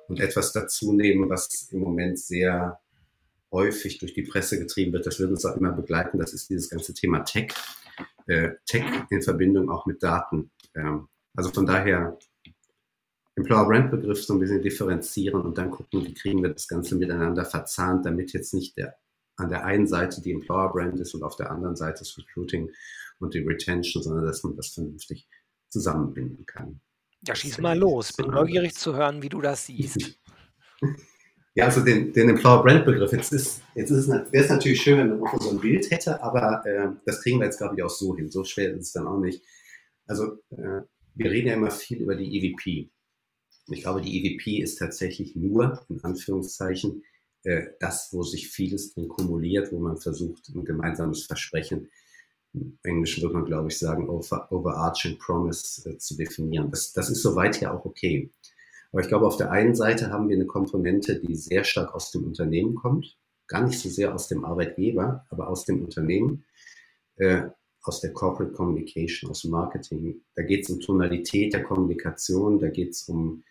und 0.09 0.19
etwas 0.19 0.51
dazu 0.51 0.91
nehmen, 0.91 1.29
was 1.29 1.69
im 1.71 1.79
Moment 1.79 2.19
sehr 2.19 2.79
häufig 3.51 3.99
durch 3.99 4.13
die 4.13 4.23
Presse 4.23 4.59
getrieben 4.59 4.91
wird. 4.91 5.05
Das 5.05 5.19
wird 5.19 5.29
uns 5.29 5.45
auch 5.45 5.55
immer 5.55 5.71
begleiten. 5.71 6.17
Das 6.17 6.33
ist 6.33 6.49
dieses 6.49 6.69
ganze 6.69 6.93
Thema 6.93 7.19
Tech. 7.19 7.53
Äh, 8.27 8.51
Tech 8.65 8.83
in 9.09 9.21
Verbindung 9.21 9.69
auch 9.69 9.85
mit 9.85 10.03
Daten. 10.03 10.51
Ähm, 10.75 11.07
also 11.35 11.51
von 11.51 11.65
daher 11.65 12.17
Employer 13.35 13.65
Brand 13.65 13.91
Begriff 13.91 14.23
so 14.25 14.33
ein 14.33 14.39
bisschen 14.39 14.61
differenzieren 14.61 15.41
und 15.41 15.57
dann 15.57 15.71
gucken, 15.71 16.05
wie 16.05 16.13
kriegen 16.13 16.41
wir 16.43 16.49
das 16.49 16.67
Ganze 16.67 16.95
miteinander 16.95 17.45
verzahnt, 17.45 18.05
damit 18.05 18.33
jetzt 18.33 18.53
nicht 18.53 18.77
der, 18.77 18.97
an 19.37 19.49
der 19.49 19.63
einen 19.63 19.87
Seite 19.87 20.21
die 20.21 20.31
Employer 20.31 20.71
Brand 20.71 20.99
ist 20.99 21.13
und 21.13 21.23
auf 21.23 21.35
der 21.37 21.49
anderen 21.49 21.75
Seite 21.75 21.99
das 21.99 22.17
Recruiting 22.17 22.71
und 23.19 23.33
die 23.33 23.39
Retention, 23.39 24.03
sondern 24.03 24.25
dass 24.25 24.43
man 24.43 24.55
das 24.55 24.69
vernünftig 24.69 25.27
zusammenbinden 25.69 26.45
kann. 26.45 26.81
Ja, 27.27 27.35
schieß 27.35 27.59
mal 27.59 27.77
los. 27.77 28.13
Bin 28.13 28.27
neugierig 28.27 28.75
zu 28.75 28.95
hören, 28.95 29.21
wie 29.21 29.29
du 29.29 29.41
das 29.41 29.65
siehst. 29.65 30.19
Ja, 31.55 31.65
also 31.65 31.81
den, 31.81 32.13
den 32.13 32.29
Employer 32.29 32.63
Brand 32.63 32.85
Begriff, 32.85 33.11
jetzt 33.11 33.33
ist, 33.33 33.61
jetzt 33.75 33.89
ist 33.89 34.07
es, 34.07 34.07
wäre 34.07 34.43
es 34.45 34.49
natürlich 34.49 34.81
schön, 34.81 34.97
wenn 34.97 35.19
man 35.19 35.39
so 35.41 35.49
ein 35.49 35.59
Bild 35.59 35.91
hätte, 35.91 36.21
aber 36.23 36.65
äh, 36.65 36.89
das 37.05 37.21
kriegen 37.21 37.39
wir 37.39 37.45
jetzt, 37.47 37.57
glaube 37.57 37.75
ich, 37.75 37.83
auch 37.83 37.89
so 37.89 38.15
hin. 38.15 38.29
So 38.29 38.45
schwer 38.45 38.71
ist 38.75 38.85
es 38.85 38.91
dann 38.93 39.07
auch 39.07 39.19
nicht. 39.19 39.43
Also, 40.05 40.37
äh, 40.51 40.83
wir 41.15 41.31
reden 41.31 41.47
ja 41.47 41.55
immer 41.55 41.71
viel 41.71 42.01
über 42.01 42.15
die 42.15 42.37
EVP. 42.37 42.91
Ich 43.71 43.81
glaube, 43.81 44.01
die 44.01 44.25
EVP 44.25 44.61
ist 44.61 44.77
tatsächlich 44.77 45.35
nur, 45.35 45.85
in 45.89 46.01
Anführungszeichen, 46.01 47.03
äh, 47.43 47.63
das, 47.79 48.09
wo 48.13 48.23
sich 48.23 48.47
vieles 48.47 48.93
drin 48.93 49.09
kumuliert, 49.09 49.71
wo 49.73 49.79
man 49.79 49.97
versucht, 49.97 50.47
ein 50.49 50.63
gemeinsames 50.63 51.25
Versprechen, 51.25 51.89
im 52.53 52.77
Englischen 52.83 53.21
würde 53.21 53.35
man, 53.35 53.45
glaube 53.45 53.67
ich, 53.69 53.77
sagen, 53.77 54.09
over, 54.09 54.51
overarching 54.51 55.17
promise 55.17 55.89
äh, 55.89 55.97
zu 55.97 56.15
definieren. 56.17 56.71
Das, 56.71 56.93
das 56.93 57.09
ist 57.09 57.21
soweit 57.21 57.59
ja 57.61 57.73
auch 57.73 57.85
okay. 57.85 58.31
Aber 58.91 59.01
ich 59.01 59.07
glaube, 59.07 59.27
auf 59.27 59.37
der 59.37 59.51
einen 59.51 59.75
Seite 59.75 60.09
haben 60.11 60.29
wir 60.29 60.35
eine 60.35 60.47
Komponente, 60.47 61.19
die 61.19 61.35
sehr 61.35 61.63
stark 61.63 61.93
aus 61.93 62.11
dem 62.11 62.25
Unternehmen 62.25 62.75
kommt. 62.75 63.17
gar 63.47 63.65
nicht 63.65 63.79
so 63.79 63.89
sehr 63.89 64.13
aus 64.13 64.27
dem 64.27 64.45
Arbeitgeber, 64.45 65.25
aber 65.29 65.49
aus 65.49 65.65
dem 65.65 65.83
Unternehmen, 65.83 66.45
äh, 67.17 67.43
aus 67.81 68.01
der 68.01 68.13
Corporate 68.13 68.53
Communication, 68.53 69.29
aus 69.29 69.41
dem 69.41 69.51
Marketing. 69.51 70.21
Da 70.35 70.43
geht 70.43 70.63
es 70.63 70.69
um 70.69 70.79
Tonalität 70.79 71.53
der 71.53 71.63
Kommunikation, 71.63 72.59
da 72.59 72.69
geht 72.69 72.91
es 72.91 73.03
um 73.03 73.43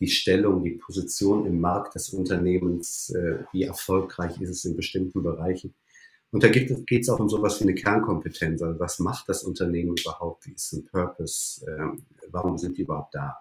die 0.00 0.08
Stellung, 0.08 0.64
die 0.64 0.72
Position 0.72 1.46
im 1.46 1.60
Markt 1.60 1.94
des 1.94 2.10
Unternehmens, 2.10 3.10
äh, 3.10 3.44
wie 3.52 3.62
erfolgreich 3.62 4.40
ist 4.40 4.50
es 4.50 4.64
in 4.64 4.76
bestimmten 4.76 5.22
Bereichen. 5.22 5.74
Und 6.34 6.42
da 6.42 6.48
geht 6.48 6.90
es 6.90 7.08
auch 7.08 7.20
um 7.20 7.28
sowas 7.28 7.60
wie 7.60 7.62
eine 7.62 7.76
Kernkompetenz. 7.76 8.60
Also 8.60 8.80
was 8.80 8.98
macht 8.98 9.28
das 9.28 9.44
Unternehmen 9.44 9.94
überhaupt? 9.96 10.48
Wie 10.48 10.54
ist 10.54 10.72
ein 10.72 10.84
Purpose? 10.84 11.64
Ähm, 11.64 12.02
warum 12.32 12.58
sind 12.58 12.76
die 12.76 12.82
überhaupt 12.82 13.14
da? 13.14 13.38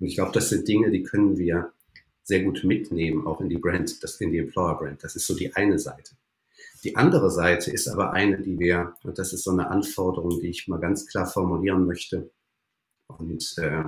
Und 0.00 0.06
ich 0.06 0.14
glaube, 0.14 0.32
das 0.32 0.48
sind 0.48 0.66
Dinge, 0.66 0.90
die 0.90 1.02
können 1.02 1.36
wir 1.36 1.74
sehr 2.22 2.42
gut 2.42 2.64
mitnehmen, 2.64 3.26
auch 3.26 3.42
in 3.42 3.50
die 3.50 3.58
Brand, 3.58 4.02
das 4.02 4.18
in 4.22 4.32
die 4.32 4.38
Employer 4.38 4.78
Brand. 4.78 5.04
Das 5.04 5.16
ist 5.16 5.26
so 5.26 5.36
die 5.36 5.54
eine 5.54 5.78
Seite. 5.78 6.16
Die 6.82 6.96
andere 6.96 7.30
Seite 7.30 7.70
ist 7.70 7.88
aber 7.88 8.14
eine, 8.14 8.40
die 8.40 8.58
wir, 8.58 8.94
und 9.02 9.18
das 9.18 9.34
ist 9.34 9.44
so 9.44 9.50
eine 9.50 9.68
Anforderung, 9.68 10.40
die 10.40 10.48
ich 10.48 10.66
mal 10.66 10.80
ganz 10.80 11.06
klar 11.06 11.26
formulieren 11.26 11.84
möchte. 11.84 12.30
Und 13.06 13.54
äh, 13.58 13.84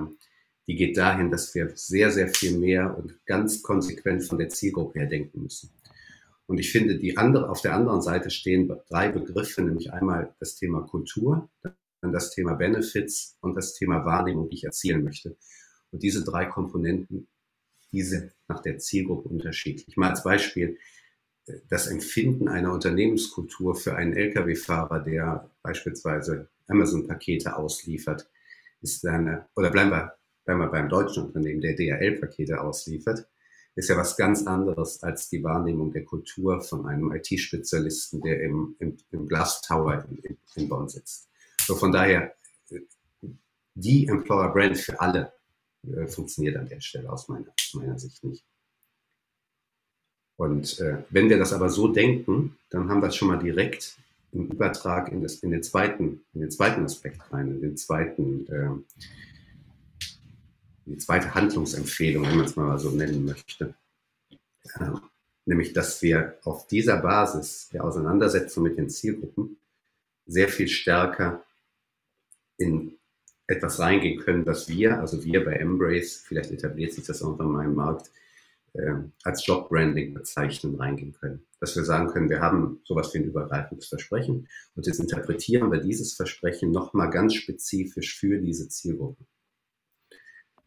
die 0.67 0.75
geht 0.75 0.95
dahin, 0.95 1.31
dass 1.31 1.55
wir 1.55 1.71
sehr, 1.73 2.11
sehr 2.11 2.27
viel 2.27 2.55
mehr 2.59 2.95
und 2.99 3.17
ganz 3.25 3.63
konsequent 3.63 4.25
von 4.25 4.37
der 4.37 4.49
Zielgruppe 4.49 4.99
her 4.99 5.07
denken 5.07 5.41
müssen. 5.41 5.71
Und 6.47 6.59
ich 6.59 6.71
finde, 6.71 6.97
die 6.97 7.17
andere, 7.17 7.49
auf 7.49 7.61
der 7.61 7.75
anderen 7.75 8.01
Seite 8.01 8.29
stehen 8.29 8.73
drei 8.89 9.09
Begriffe, 9.09 9.61
nämlich 9.61 9.91
einmal 9.91 10.33
das 10.39 10.55
Thema 10.55 10.81
Kultur, 10.81 11.49
dann 11.61 12.13
das 12.13 12.31
Thema 12.31 12.55
Benefits 12.55 13.37
und 13.41 13.55
das 13.55 13.73
Thema 13.73 14.05
Wahrnehmung, 14.05 14.49
die 14.49 14.55
ich 14.55 14.63
erzielen 14.63 15.03
möchte. 15.03 15.35
Und 15.91 16.03
diese 16.03 16.23
drei 16.23 16.45
Komponenten, 16.45 17.27
diese 17.91 18.31
nach 18.47 18.61
der 18.61 18.79
Zielgruppe 18.79 19.29
unterschiedlich. 19.29 19.97
Mal 19.97 20.11
als 20.11 20.23
Beispiel, 20.23 20.77
das 21.69 21.87
Empfinden 21.87 22.47
einer 22.47 22.73
Unternehmenskultur 22.73 23.75
für 23.75 23.95
einen 23.95 24.13
Lkw-Fahrer, 24.13 24.99
der 24.99 25.49
beispielsweise 25.61 26.49
Amazon-Pakete 26.67 27.55
ausliefert, 27.55 28.29
ist 28.81 29.05
eine, 29.05 29.47
oder 29.55 29.71
bleiben 29.71 29.91
wir, 29.91 30.13
bleiben 30.45 30.59
wir 30.59 30.67
beim 30.67 30.89
deutschen 30.89 31.25
Unternehmen, 31.25 31.61
der 31.61 31.75
DHL-Pakete 31.75 32.61
ausliefert, 32.61 33.27
ist 33.77 33.89
ja 33.89 33.95
was 33.95 34.17
ganz 34.17 34.45
anderes 34.47 35.03
als 35.03 35.29
die 35.29 35.43
Wahrnehmung 35.43 35.91
der 35.91 36.03
Kultur 36.03 36.61
von 36.61 36.87
einem 36.87 37.11
IT-Spezialisten, 37.13 38.21
der 38.21 38.41
im, 38.41 38.75
im, 38.79 38.97
im 39.11 39.27
Glass 39.27 39.61
Tower 39.61 40.03
in, 40.09 40.37
in 40.55 40.67
Bonn 40.67 40.89
sitzt. 40.89 41.29
So 41.61 41.75
von 41.75 41.91
daher, 41.91 42.33
die 43.75 44.07
Employer 44.07 44.51
Brand 44.51 44.77
für 44.77 44.99
alle 44.99 45.31
äh, 45.83 46.07
funktioniert 46.07 46.57
an 46.57 46.67
der 46.67 46.81
Stelle 46.81 47.11
aus 47.11 47.27
meiner, 47.27 47.49
aus 47.49 47.73
meiner 47.75 47.99
Sicht 47.99 48.23
nicht. 48.23 48.43
Und 50.37 50.79
äh, 50.79 51.03
wenn 51.11 51.29
wir 51.29 51.37
das 51.37 51.53
aber 51.53 51.69
so 51.69 51.87
denken, 51.87 52.57
dann 52.71 52.89
haben 52.89 53.01
wir 53.01 53.11
schon 53.11 53.27
mal 53.27 53.39
direkt 53.39 53.95
im 54.31 54.47
Übertrag 54.47 55.11
in, 55.11 55.21
das, 55.21 55.35
in, 55.35 55.51
den, 55.51 55.61
zweiten, 55.61 56.25
in 56.33 56.41
den 56.41 56.51
zweiten 56.51 56.83
Aspekt 56.83 57.31
rein, 57.31 57.51
in 57.51 57.61
den 57.61 57.77
zweiten, 57.77 58.47
äh, 58.47 58.69
die 60.87 60.97
zweite 60.97 61.33
Handlungsempfehlung, 61.33 62.25
wenn 62.25 62.37
man 62.37 62.45
es 62.45 62.55
mal 62.55 62.79
so 62.79 62.89
nennen 62.91 63.25
möchte. 63.25 63.75
Äh, 64.79 64.91
nämlich, 65.45 65.73
dass 65.73 66.01
wir 66.01 66.37
auf 66.43 66.67
dieser 66.67 66.97
Basis 66.97 67.69
der 67.69 67.83
Auseinandersetzung 67.83 68.63
mit 68.63 68.77
den 68.77 68.89
Zielgruppen 68.89 69.57
sehr 70.25 70.49
viel 70.49 70.67
stärker 70.67 71.43
in 72.57 72.97
etwas 73.47 73.79
reingehen 73.79 74.19
können, 74.19 74.45
was 74.45 74.67
wir, 74.67 74.99
also 74.99 75.23
wir 75.23 75.43
bei 75.43 75.53
Embrace, 75.53 76.23
vielleicht 76.25 76.51
etabliert 76.51 76.93
sich 76.93 77.05
das 77.05 77.21
auch 77.21 77.39
in 77.39 77.47
meinem 77.47 77.75
Markt, 77.75 78.11
äh, 78.73 78.95
als 79.23 79.45
Jobbranding 79.45 80.13
bezeichnen, 80.13 80.75
reingehen 80.75 81.13
können. 81.13 81.45
Dass 81.59 81.75
wir 81.75 81.85
sagen 81.85 82.07
können, 82.09 82.29
wir 82.29 82.41
haben 82.41 82.81
sowas 82.83 83.13
wie 83.13 83.19
ein 83.19 83.23
übergreifendes 83.23 83.87
Versprechen 83.87 84.47
und 84.75 84.85
jetzt 84.85 84.99
interpretieren 84.99 85.71
wir 85.71 85.79
dieses 85.79 86.13
Versprechen 86.13 86.71
nochmal 86.71 87.09
ganz 87.09 87.35
spezifisch 87.35 88.19
für 88.19 88.37
diese 88.37 88.67
Zielgruppe. 88.67 89.25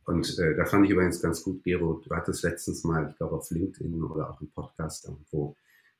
Und 0.04 0.38
äh, 0.38 0.56
da 0.56 0.64
fand 0.64 0.86
ich 0.86 0.92
übrigens 0.92 1.20
ganz 1.20 1.42
gut, 1.42 1.62
Gero, 1.62 2.00
du 2.04 2.14
hattest 2.14 2.42
letztens 2.42 2.84
mal, 2.84 3.08
ich 3.10 3.16
glaube 3.16 3.36
auf 3.36 3.50
LinkedIn 3.50 4.02
oder 4.02 4.30
auch 4.30 4.40
im 4.40 4.50
Podcast 4.50 5.06
irgendwo, 5.06 5.56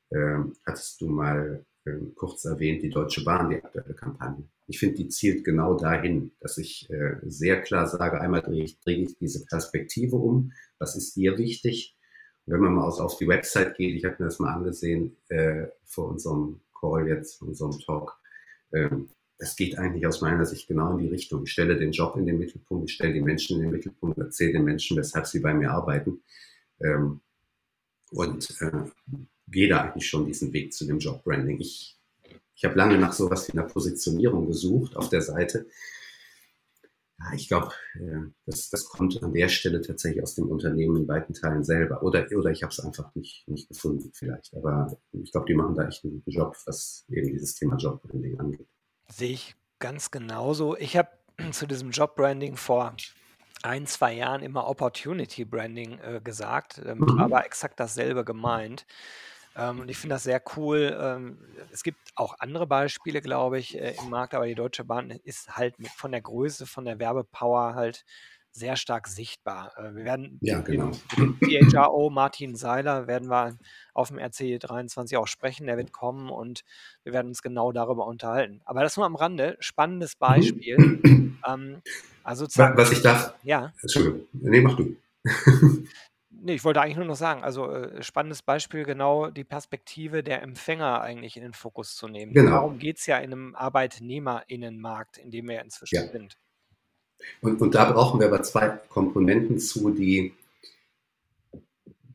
äh, 0.09 0.37
hattest 0.65 0.99
du 1.01 1.07
mal 1.07 1.65
äh, 1.85 1.97
kurz 2.15 2.45
erwähnt, 2.45 2.83
die 2.83 2.89
Deutsche 2.89 3.23
Bahn, 3.23 3.49
die 3.49 3.63
aktuelle 3.63 3.93
Kampagne. 3.93 4.47
Ich 4.67 4.79
finde, 4.79 4.95
die 4.95 5.09
zielt 5.09 5.43
genau 5.43 5.75
dahin, 5.75 6.31
dass 6.39 6.57
ich 6.57 6.89
äh, 6.89 7.17
sehr 7.23 7.61
klar 7.61 7.87
sage, 7.87 8.19
einmal 8.21 8.41
drehe 8.41 8.63
ich, 8.63 8.79
drehe 8.79 9.03
ich 9.03 9.17
diese 9.17 9.45
Perspektive 9.45 10.15
um, 10.15 10.51
was 10.79 10.95
ist 10.95 11.15
dir 11.15 11.37
wichtig? 11.37 11.97
Und 12.45 12.53
wenn 12.53 12.61
man 12.61 12.73
mal 12.75 12.87
auf 12.87 13.17
die 13.17 13.27
Website 13.27 13.77
geht, 13.77 13.95
ich 13.95 14.05
habe 14.05 14.15
mir 14.19 14.25
das 14.25 14.39
mal 14.39 14.53
angesehen 14.53 15.17
äh, 15.29 15.67
vor 15.85 16.09
unserem 16.09 16.61
Call 16.79 17.07
jetzt, 17.07 17.37
vor 17.37 17.49
unserem 17.49 17.79
Talk, 17.79 18.17
ähm, 18.73 19.09
das 19.41 19.55
geht 19.55 19.75
eigentlich 19.79 20.05
aus 20.05 20.21
meiner 20.21 20.45
Sicht 20.45 20.67
genau 20.67 20.91
in 20.91 20.99
die 20.99 21.07
Richtung. 21.07 21.43
Ich 21.43 21.51
stelle 21.51 21.75
den 21.75 21.91
Job 21.91 22.15
in 22.15 22.27
den 22.27 22.37
Mittelpunkt, 22.37 22.87
ich 22.87 22.93
stelle 22.93 23.13
die 23.13 23.21
Menschen 23.21 23.57
in 23.57 23.63
den 23.63 23.71
Mittelpunkt, 23.71 24.19
erzähle 24.19 24.53
den 24.53 24.63
Menschen, 24.63 24.97
weshalb 24.97 25.25
sie 25.25 25.39
bei 25.39 25.51
mir 25.51 25.71
arbeiten. 25.71 26.21
Ähm, 26.79 27.21
und 28.11 28.55
äh, 28.61 28.83
gehe 29.47 29.67
da 29.67 29.81
eigentlich 29.81 30.07
schon 30.07 30.27
diesen 30.27 30.53
Weg 30.53 30.73
zu 30.73 30.85
dem 30.85 30.99
Jobbranding. 30.99 31.59
Ich, 31.59 31.97
ich 32.53 32.65
habe 32.65 32.75
lange 32.75 32.99
nach 32.99 33.13
sowas 33.13 33.47
wie 33.47 33.53
einer 33.53 33.63
Positionierung 33.63 34.45
gesucht 34.45 34.95
auf 34.95 35.09
der 35.09 35.23
Seite. 35.23 35.65
Ja, 37.17 37.33
ich 37.33 37.47
glaube, 37.47 37.71
äh, 37.95 38.29
das, 38.45 38.69
das 38.69 38.85
kommt 38.85 39.23
an 39.23 39.33
der 39.33 39.49
Stelle 39.49 39.81
tatsächlich 39.81 40.21
aus 40.21 40.35
dem 40.35 40.49
Unternehmen 40.49 40.97
in 40.97 41.07
weiten 41.07 41.33
Teilen 41.33 41.63
selber. 41.63 42.03
Oder, 42.03 42.27
oder 42.37 42.51
ich 42.51 42.61
habe 42.61 42.71
es 42.73 42.79
einfach 42.79 43.15
nicht, 43.15 43.47
nicht 43.47 43.69
gefunden 43.69 44.11
vielleicht. 44.13 44.53
Aber 44.53 44.95
ich 45.13 45.31
glaube, 45.31 45.47
die 45.47 45.55
machen 45.55 45.73
da 45.73 45.87
echt 45.87 46.03
einen 46.03 46.13
guten 46.13 46.29
Job, 46.29 46.55
was 46.67 47.05
eben 47.09 47.29
dieses 47.29 47.55
Thema 47.55 47.77
Jobbranding 47.77 48.39
angeht. 48.39 48.67
Sehe 49.11 49.31
ich 49.31 49.55
ganz 49.79 50.11
genauso. 50.11 50.77
Ich 50.77 50.97
habe 50.97 51.09
zu 51.51 51.67
diesem 51.67 51.91
Jobbranding 51.91 52.55
vor 52.55 52.95
ein, 53.63 53.85
zwei 53.85 54.13
Jahren 54.13 54.41
immer 54.41 54.67
Opportunity 54.67 55.45
Branding 55.45 55.99
äh, 55.99 56.21
gesagt, 56.23 56.81
ähm, 56.83 56.99
mhm. 56.99 57.19
aber 57.19 57.45
exakt 57.45 57.79
dasselbe 57.79 58.25
gemeint. 58.25 58.85
Ähm, 59.55 59.81
und 59.81 59.89
ich 59.89 59.97
finde 59.97 60.15
das 60.15 60.23
sehr 60.23 60.41
cool. 60.55 60.97
Ähm, 60.99 61.37
es 61.71 61.83
gibt 61.83 61.99
auch 62.15 62.35
andere 62.39 62.67
Beispiele, 62.67 63.21
glaube 63.21 63.59
ich, 63.59 63.77
äh, 63.77 63.95
im 64.01 64.09
Markt, 64.09 64.33
aber 64.33 64.47
die 64.47 64.55
Deutsche 64.55 64.85
Bahn 64.85 65.11
ist 65.11 65.57
halt 65.57 65.77
mit, 65.77 65.91
von 65.91 66.11
der 66.11 66.21
Größe, 66.21 66.65
von 66.65 66.85
der 66.85 66.99
Werbepower 66.99 67.75
halt 67.75 68.05
sehr 68.51 68.75
stark 68.75 69.07
sichtbar. 69.07 69.71
Äh, 69.77 69.95
wir 69.95 70.05
werden 70.05 70.37
ja, 70.41 70.59
genau. 70.61 70.91
mit 71.17 71.71
CHRO 71.71 72.09
Martin 72.09 72.55
Seiler 72.55 73.07
werden 73.07 73.29
wir 73.29 73.57
auf 73.93 74.09
dem 74.09 74.19
RC 74.19 74.59
23 74.59 75.17
auch 75.17 75.27
sprechen. 75.27 75.67
Der 75.67 75.77
wird 75.77 75.91
kommen 75.91 76.29
und 76.29 76.63
wir 77.03 77.13
werden 77.13 77.27
uns 77.27 77.41
genau 77.41 77.71
darüber 77.71 78.07
unterhalten. 78.07 78.61
Aber 78.65 78.81
das 78.81 78.97
nur 78.97 79.05
am 79.05 79.15
Rande. 79.15 79.57
Spannendes 79.59 80.15
Beispiel. 80.15 80.77
Mhm. 80.77 81.37
Ähm, 81.47 81.81
also 82.23 82.45
Was 82.45 82.91
ich 82.91 83.01
darf. 83.01 83.33
Ja. 83.41 83.73
Entschuldigung. 83.81 84.27
Nee, 84.31 84.61
mach 84.61 84.75
du. 84.77 84.95
Nee, 86.43 86.55
ich 86.55 86.63
wollte 86.63 86.81
eigentlich 86.81 86.97
nur 86.97 87.05
noch 87.05 87.15
sagen, 87.15 87.43
also 87.43 87.69
äh, 87.71 88.01
spannendes 88.01 88.41
Beispiel, 88.41 88.83
genau 88.83 89.29
die 89.29 89.43
Perspektive 89.43 90.23
der 90.23 90.41
Empfänger 90.41 91.01
eigentlich 91.01 91.37
in 91.37 91.43
den 91.43 91.53
Fokus 91.53 91.95
zu 91.95 92.07
nehmen. 92.07 92.33
Genau. 92.33 92.51
Darum 92.51 92.79
geht 92.79 92.97
es 92.97 93.05
ja 93.05 93.17
in 93.17 93.31
einem 93.31 93.55
ArbeitnehmerInnenmarkt, 93.55 95.19
in 95.19 95.29
dem 95.29 95.47
wir 95.49 95.61
inzwischen 95.61 95.95
Ja. 95.95 96.07
sind. 96.07 96.37
Und, 97.41 97.61
und 97.61 97.75
da 97.75 97.91
brauchen 97.91 98.19
wir 98.19 98.27
aber 98.27 98.43
zwei 98.43 98.69
Komponenten 98.89 99.59
zu, 99.59 99.89
die 99.91 100.33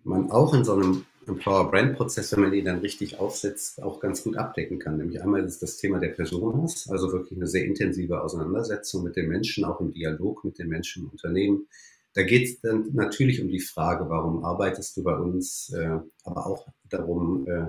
man 0.04 0.30
auch 0.30 0.54
in 0.54 0.64
so 0.64 0.74
einem 0.74 1.04
Employer 1.26 1.68
Brand 1.68 1.96
Prozess, 1.96 2.30
wenn 2.32 2.40
man 2.40 2.52
den 2.52 2.64
dann 2.64 2.78
richtig 2.78 3.18
aufsetzt, 3.18 3.82
auch 3.82 3.98
ganz 3.98 4.22
gut 4.22 4.36
abdecken 4.36 4.78
kann. 4.78 4.98
Nämlich 4.98 5.20
einmal 5.20 5.44
ist 5.44 5.60
das 5.60 5.76
Thema 5.76 5.98
der 5.98 6.10
Personas, 6.10 6.88
also 6.88 7.12
wirklich 7.12 7.36
eine 7.36 7.48
sehr 7.48 7.64
intensive 7.64 8.22
Auseinandersetzung 8.22 9.02
mit 9.02 9.16
den 9.16 9.28
Menschen, 9.28 9.64
auch 9.64 9.80
im 9.80 9.92
Dialog 9.92 10.44
mit 10.44 10.58
den 10.58 10.68
Menschen 10.68 11.02
im 11.02 11.10
Unternehmen. 11.10 11.66
Da 12.14 12.22
geht 12.22 12.48
es 12.48 12.60
dann 12.60 12.90
natürlich 12.94 13.42
um 13.42 13.48
die 13.48 13.60
Frage, 13.60 14.08
warum 14.08 14.44
arbeitest 14.44 14.96
du 14.96 15.02
bei 15.02 15.16
uns, 15.16 15.72
äh, 15.76 15.98
aber 16.24 16.46
auch 16.46 16.68
darum, 16.88 17.46
äh, 17.48 17.66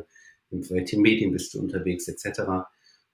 in 0.51 0.69
welchen 0.69 1.01
Medien 1.01 1.31
bist 1.31 1.53
du 1.53 1.59
unterwegs, 1.59 2.07
etc. 2.07 2.41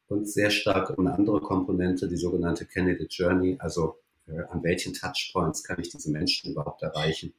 Und 0.07 0.29
sehr 0.29 0.51
stark 0.51 0.95
um 0.95 1.07
eine 1.07 1.15
andere 1.15 1.39
Komponente, 1.39 2.07
die 2.07 2.17
sogenannte 2.17 2.65
Candidate 2.65 3.09
Journey, 3.09 3.55
also 3.59 3.95
an 4.27 4.63
welchen 4.63 4.93
Touchpoints 4.93 5.63
kann 5.63 5.79
ich 5.79 5.89
diese 5.89 6.11
Menschen 6.11 6.51
überhaupt 6.51 6.81
erreichen, 6.81 7.33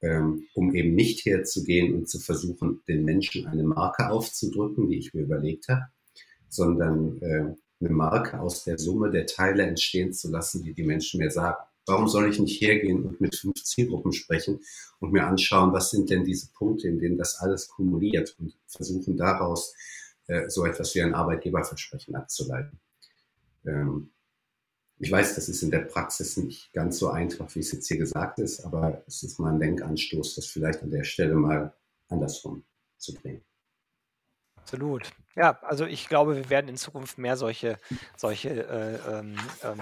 ähm, 0.00 0.46
um 0.54 0.74
eben 0.74 0.94
nicht 0.94 1.24
herzugehen 1.24 1.94
und 1.94 2.08
zu 2.08 2.18
versuchen, 2.18 2.82
den 2.88 3.04
Menschen 3.04 3.46
eine 3.46 3.62
Marke 3.62 4.10
aufzudrücken, 4.10 4.88
die 4.88 4.98
ich 4.98 5.14
mir 5.14 5.22
überlegt 5.22 5.68
habe, 5.68 5.86
sondern 6.48 7.20
äh, 7.22 7.54
eine 7.80 7.90
Marke 7.90 8.40
aus 8.40 8.64
der 8.64 8.78
Summe 8.78 9.10
der 9.10 9.26
Teile 9.26 9.64
entstehen 9.64 10.12
zu 10.12 10.30
lassen, 10.30 10.62
die 10.62 10.74
die 10.74 10.84
Menschen 10.84 11.18
mir 11.18 11.30
sagen. 11.30 11.62
Warum 11.86 12.06
soll 12.06 12.30
ich 12.30 12.38
nicht 12.38 12.60
hergehen 12.60 13.04
und 13.04 13.20
mit 13.20 13.34
fünf 13.34 13.62
Zielgruppen 13.64 14.12
sprechen 14.12 14.60
und 15.00 15.12
mir 15.12 15.26
anschauen, 15.26 15.72
was 15.72 15.90
sind 15.90 16.10
denn 16.10 16.24
diese 16.24 16.48
Punkte, 16.52 16.86
in 16.86 17.00
denen 17.00 17.18
das 17.18 17.38
alles 17.40 17.68
kumuliert 17.68 18.36
und 18.38 18.54
versuchen 18.68 19.16
daraus 19.16 19.74
äh, 20.28 20.48
so 20.48 20.64
etwas 20.64 20.94
wie 20.94 21.02
ein 21.02 21.14
Arbeitgeberversprechen 21.14 22.14
abzuleiten. 22.14 22.78
Ähm, 23.66 24.10
ich 25.02 25.10
weiß, 25.10 25.34
das 25.34 25.48
ist 25.48 25.62
in 25.62 25.72
der 25.72 25.80
Praxis 25.80 26.36
nicht 26.36 26.72
ganz 26.72 26.98
so 26.98 27.10
einfach, 27.10 27.52
wie 27.56 27.58
es 27.58 27.72
jetzt 27.72 27.88
hier 27.88 27.98
gesagt 27.98 28.38
ist, 28.38 28.64
aber 28.64 29.02
es 29.08 29.24
ist 29.24 29.40
mal 29.40 29.52
ein 29.52 29.58
Denkanstoß, 29.58 30.36
das 30.36 30.46
vielleicht 30.46 30.80
an 30.80 30.92
der 30.92 31.02
Stelle 31.02 31.34
mal 31.34 31.74
andersrum 32.08 32.64
zu 32.98 33.12
drehen. 33.12 33.42
Absolut. 34.60 35.10
Ja, 35.34 35.58
also 35.62 35.86
ich 35.86 36.08
glaube, 36.08 36.36
wir 36.36 36.50
werden 36.50 36.68
in 36.68 36.76
Zukunft 36.76 37.18
mehr 37.18 37.36
solche, 37.36 37.80
solche 38.16 38.50
äh, 38.50 39.18
ähm, 39.18 39.36
ähm, 39.64 39.80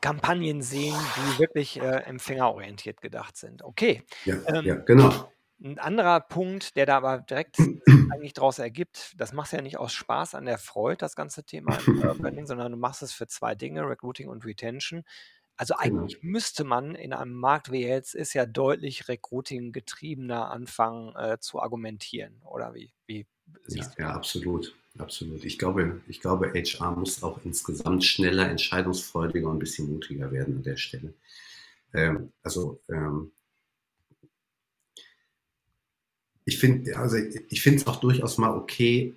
Kampagnen 0.00 0.62
sehen, 0.62 0.96
die 1.16 1.38
wirklich 1.38 1.78
äh, 1.78 2.02
empfängerorientiert 2.04 3.02
gedacht 3.02 3.36
sind. 3.36 3.62
Okay. 3.62 4.02
Ja, 4.24 4.36
ähm, 4.46 4.64
ja, 4.64 4.76
genau. 4.76 5.30
Ein 5.62 5.78
anderer 5.78 6.20
Punkt, 6.20 6.76
der 6.76 6.86
da 6.86 6.98
aber 6.98 7.18
direkt 7.18 7.58
eigentlich 8.10 8.34
daraus 8.34 8.58
ergibt, 8.58 9.14
das 9.16 9.32
machst 9.32 9.52
du 9.52 9.56
ja 9.56 9.62
nicht 9.62 9.78
aus 9.78 9.92
Spaß 9.92 10.34
an 10.34 10.44
der 10.44 10.58
Freude, 10.58 10.98
das 10.98 11.16
ganze 11.16 11.44
Thema 11.44 11.78
sondern 12.46 12.72
du 12.72 12.78
machst 12.78 13.02
es 13.02 13.12
für 13.12 13.26
zwei 13.26 13.54
Dinge, 13.54 13.88
Recruiting 13.88 14.28
und 14.28 14.44
Retention. 14.44 15.04
Also 15.56 15.74
Genau. 15.74 16.00
eigentlich 16.00 16.22
müsste 16.22 16.64
man 16.64 16.94
in 16.94 17.12
einem 17.14 17.34
Markt, 17.34 17.72
wie 17.72 17.86
jetzt 17.86 18.14
ist, 18.14 18.34
ja 18.34 18.44
deutlich 18.44 19.08
Recruiting-getriebener 19.08 20.50
anfangen 20.50 21.16
äh, 21.16 21.38
zu 21.40 21.60
argumentieren. 21.60 22.42
Oder 22.44 22.74
wie, 22.74 22.92
wie 23.06 23.26
Ja, 23.68 23.90
ja, 23.98 24.10
absolut. 24.10 24.74
Absolut. 24.98 25.44
Ich 25.44 25.58
glaube, 25.58 26.00
ich 26.08 26.20
glaube, 26.20 26.52
HR 26.54 26.92
muss 26.92 27.22
auch 27.22 27.40
insgesamt 27.44 28.04
schneller, 28.04 28.48
entscheidungsfreudiger 28.48 29.48
und 29.48 29.56
ein 29.56 29.58
bisschen 29.58 29.92
mutiger 29.92 30.30
werden 30.32 30.56
an 30.56 30.62
der 30.62 30.76
Stelle. 30.76 31.12
Ähm, 31.92 32.32
also 32.42 32.80
ähm, 32.88 33.32
ich 36.46 36.58
finde 36.58 36.96
also 36.96 37.16
ich 37.16 37.60
finde 37.60 37.80
es 37.80 37.86
auch 37.86 38.00
durchaus 38.00 38.38
mal 38.38 38.56
okay, 38.56 39.14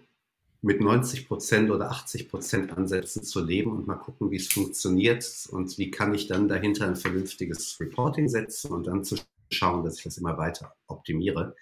mit 0.62 0.82
90 0.82 1.28
Prozent 1.28 1.72
oder 1.72 1.92
80 1.92 2.28
Prozent 2.28 2.78
Ansätzen 2.78 3.24
zu 3.24 3.44
leben 3.44 3.72
und 3.72 3.88
mal 3.88 3.96
gucken, 3.96 4.30
wie 4.32 4.36
es 4.38 4.50
funktioniert 4.50 5.48
und 5.52 5.78
wie 5.78 5.90
kann 5.90 6.14
ich 6.14 6.28
dann 6.28 6.50
dahinter 6.50 6.86
ein 6.88 6.98
vernünftiges 6.98 7.80
Reporting 7.80 8.28
setzen 8.28 8.74
und 8.74 8.88
dann 8.88 9.04
zu 9.06 9.16
schauen, 9.52 9.86
dass 9.86 9.98
ich 9.98 10.04
das 10.04 10.18
immer 10.18 10.38
weiter 10.38 10.76
optimiere. 10.88 11.56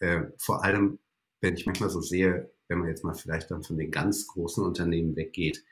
Äh, 0.00 0.22
vor 0.38 0.64
allem, 0.64 0.98
wenn 1.40 1.54
ich 1.54 1.66
manchmal 1.66 1.90
so 1.90 2.00
sehe, 2.00 2.50
wenn 2.68 2.78
man 2.78 2.88
jetzt 2.88 3.04
mal 3.04 3.14
vielleicht 3.14 3.50
dann 3.50 3.62
von 3.62 3.78
den 3.78 3.90
ganz 3.90 4.26
großen 4.26 4.64
Unternehmen 4.64 5.14
weggeht, 5.16 5.64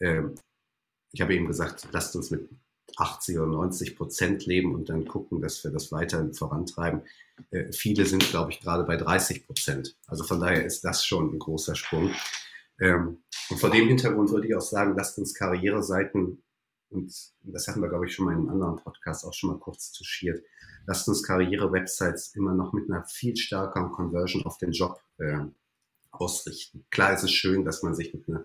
äh, 0.00 0.22
ich 1.12 1.20
habe 1.20 1.34
eben 1.34 1.46
gesagt, 1.46 1.88
lasst 1.92 2.16
uns 2.16 2.30
mit 2.30 2.48
80 2.96 3.38
oder 3.38 3.46
90 3.46 3.96
Prozent 3.96 4.46
leben 4.46 4.74
und 4.74 4.88
dann 4.88 5.06
gucken, 5.06 5.40
dass 5.40 5.62
wir 5.62 5.70
das 5.70 5.92
weiter 5.92 6.28
vorantreiben. 6.32 7.02
Äh, 7.50 7.72
viele 7.72 8.06
sind, 8.06 8.28
glaube 8.30 8.50
ich, 8.50 8.60
gerade 8.60 8.84
bei 8.84 8.96
30 8.96 9.46
Prozent. 9.46 9.96
Also 10.06 10.24
von 10.24 10.40
daher 10.40 10.64
ist 10.64 10.84
das 10.84 11.04
schon 11.04 11.34
ein 11.34 11.38
großer 11.38 11.74
Sprung. 11.74 12.10
Ähm, 12.80 13.22
und 13.50 13.58
vor 13.58 13.70
dem 13.70 13.88
Hintergrund 13.88 14.30
würde 14.30 14.48
ich 14.48 14.54
auch 14.54 14.60
sagen, 14.60 14.94
lasst 14.96 15.18
uns 15.18 15.34
Karriereseiten, 15.34 16.42
und 16.90 17.12
das 17.42 17.68
hatten 17.68 17.82
wir, 17.82 17.88
glaube 17.88 18.06
ich, 18.06 18.14
schon 18.14 18.26
mal 18.26 18.32
in 18.32 18.40
einem 18.40 18.50
anderen 18.50 18.76
Podcast 18.76 19.24
auch 19.24 19.34
schon 19.34 19.50
mal 19.50 19.58
kurz 19.58 19.92
touchiert, 19.92 20.42
lasst 20.86 21.08
uns 21.08 21.22
Karriere-Websites 21.22 22.34
immer 22.34 22.54
noch 22.54 22.72
mit 22.72 22.90
einer 22.90 23.04
viel 23.04 23.36
stärkeren 23.36 23.90
Conversion 23.90 24.44
auf 24.46 24.58
den 24.58 24.72
Job 24.72 25.00
äh, 25.18 25.40
ausrichten. 26.10 26.86
Klar 26.90 27.14
ist 27.14 27.24
es 27.24 27.32
schön, 27.32 27.64
dass 27.64 27.82
man 27.82 27.94
sich 27.94 28.14
mit 28.14 28.28
einer 28.28 28.44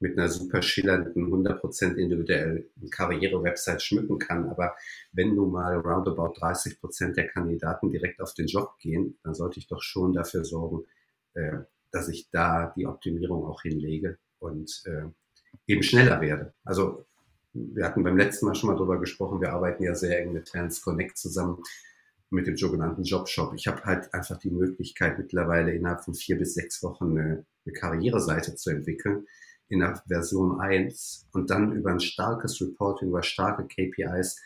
mit 0.00 0.16
einer 0.16 0.28
super 0.28 0.62
schillernden, 0.62 1.26
100% 1.26 1.94
individuellen 1.94 2.66
Karriere-Website 2.90 3.82
schmücken 3.82 4.18
kann. 4.18 4.48
Aber 4.48 4.76
wenn 5.12 5.34
nun 5.34 5.50
mal 5.50 5.76
roundabout 5.76 6.34
30% 6.34 7.14
der 7.14 7.28
Kandidaten 7.28 7.90
direkt 7.90 8.20
auf 8.20 8.34
den 8.34 8.46
Job 8.46 8.78
gehen, 8.78 9.18
dann 9.24 9.34
sollte 9.34 9.58
ich 9.58 9.66
doch 9.66 9.82
schon 9.82 10.12
dafür 10.12 10.44
sorgen, 10.44 10.84
äh, 11.34 11.58
dass 11.90 12.08
ich 12.08 12.30
da 12.30 12.72
die 12.76 12.86
Optimierung 12.86 13.44
auch 13.44 13.62
hinlege 13.62 14.18
und 14.38 14.82
äh, 14.86 15.06
eben 15.66 15.82
schneller 15.82 16.20
werde. 16.20 16.54
Also 16.64 17.04
wir 17.52 17.84
hatten 17.84 18.04
beim 18.04 18.16
letzten 18.16 18.46
Mal 18.46 18.54
schon 18.54 18.70
mal 18.70 18.76
drüber 18.76 19.00
gesprochen, 19.00 19.40
wir 19.40 19.52
arbeiten 19.52 19.82
ja 19.82 19.94
sehr 19.94 20.20
eng 20.20 20.32
mit 20.32 20.48
Talents 20.48 20.80
Connect 20.80 21.16
zusammen 21.18 21.62
mit 22.30 22.46
dem 22.46 22.56
sogenannten 22.56 23.02
Jobshop. 23.02 23.54
Ich 23.54 23.66
habe 23.66 23.82
halt 23.84 24.12
einfach 24.12 24.38
die 24.38 24.50
Möglichkeit 24.50 25.18
mittlerweile 25.18 25.72
innerhalb 25.72 26.04
von 26.04 26.14
vier 26.14 26.38
bis 26.38 26.54
sechs 26.54 26.82
Wochen 26.82 27.18
eine, 27.18 27.46
eine 27.64 27.72
Karriereseite 27.72 28.54
zu 28.54 28.70
entwickeln 28.70 29.26
in 29.68 29.80
der 29.80 30.02
Version 30.06 30.60
1 30.60 31.28
und 31.32 31.50
dann 31.50 31.72
über 31.72 31.90
ein 31.90 32.00
starkes 32.00 32.60
Reporting, 32.60 33.08
über 33.08 33.22
starke 33.22 33.66
KPIs 33.66 34.40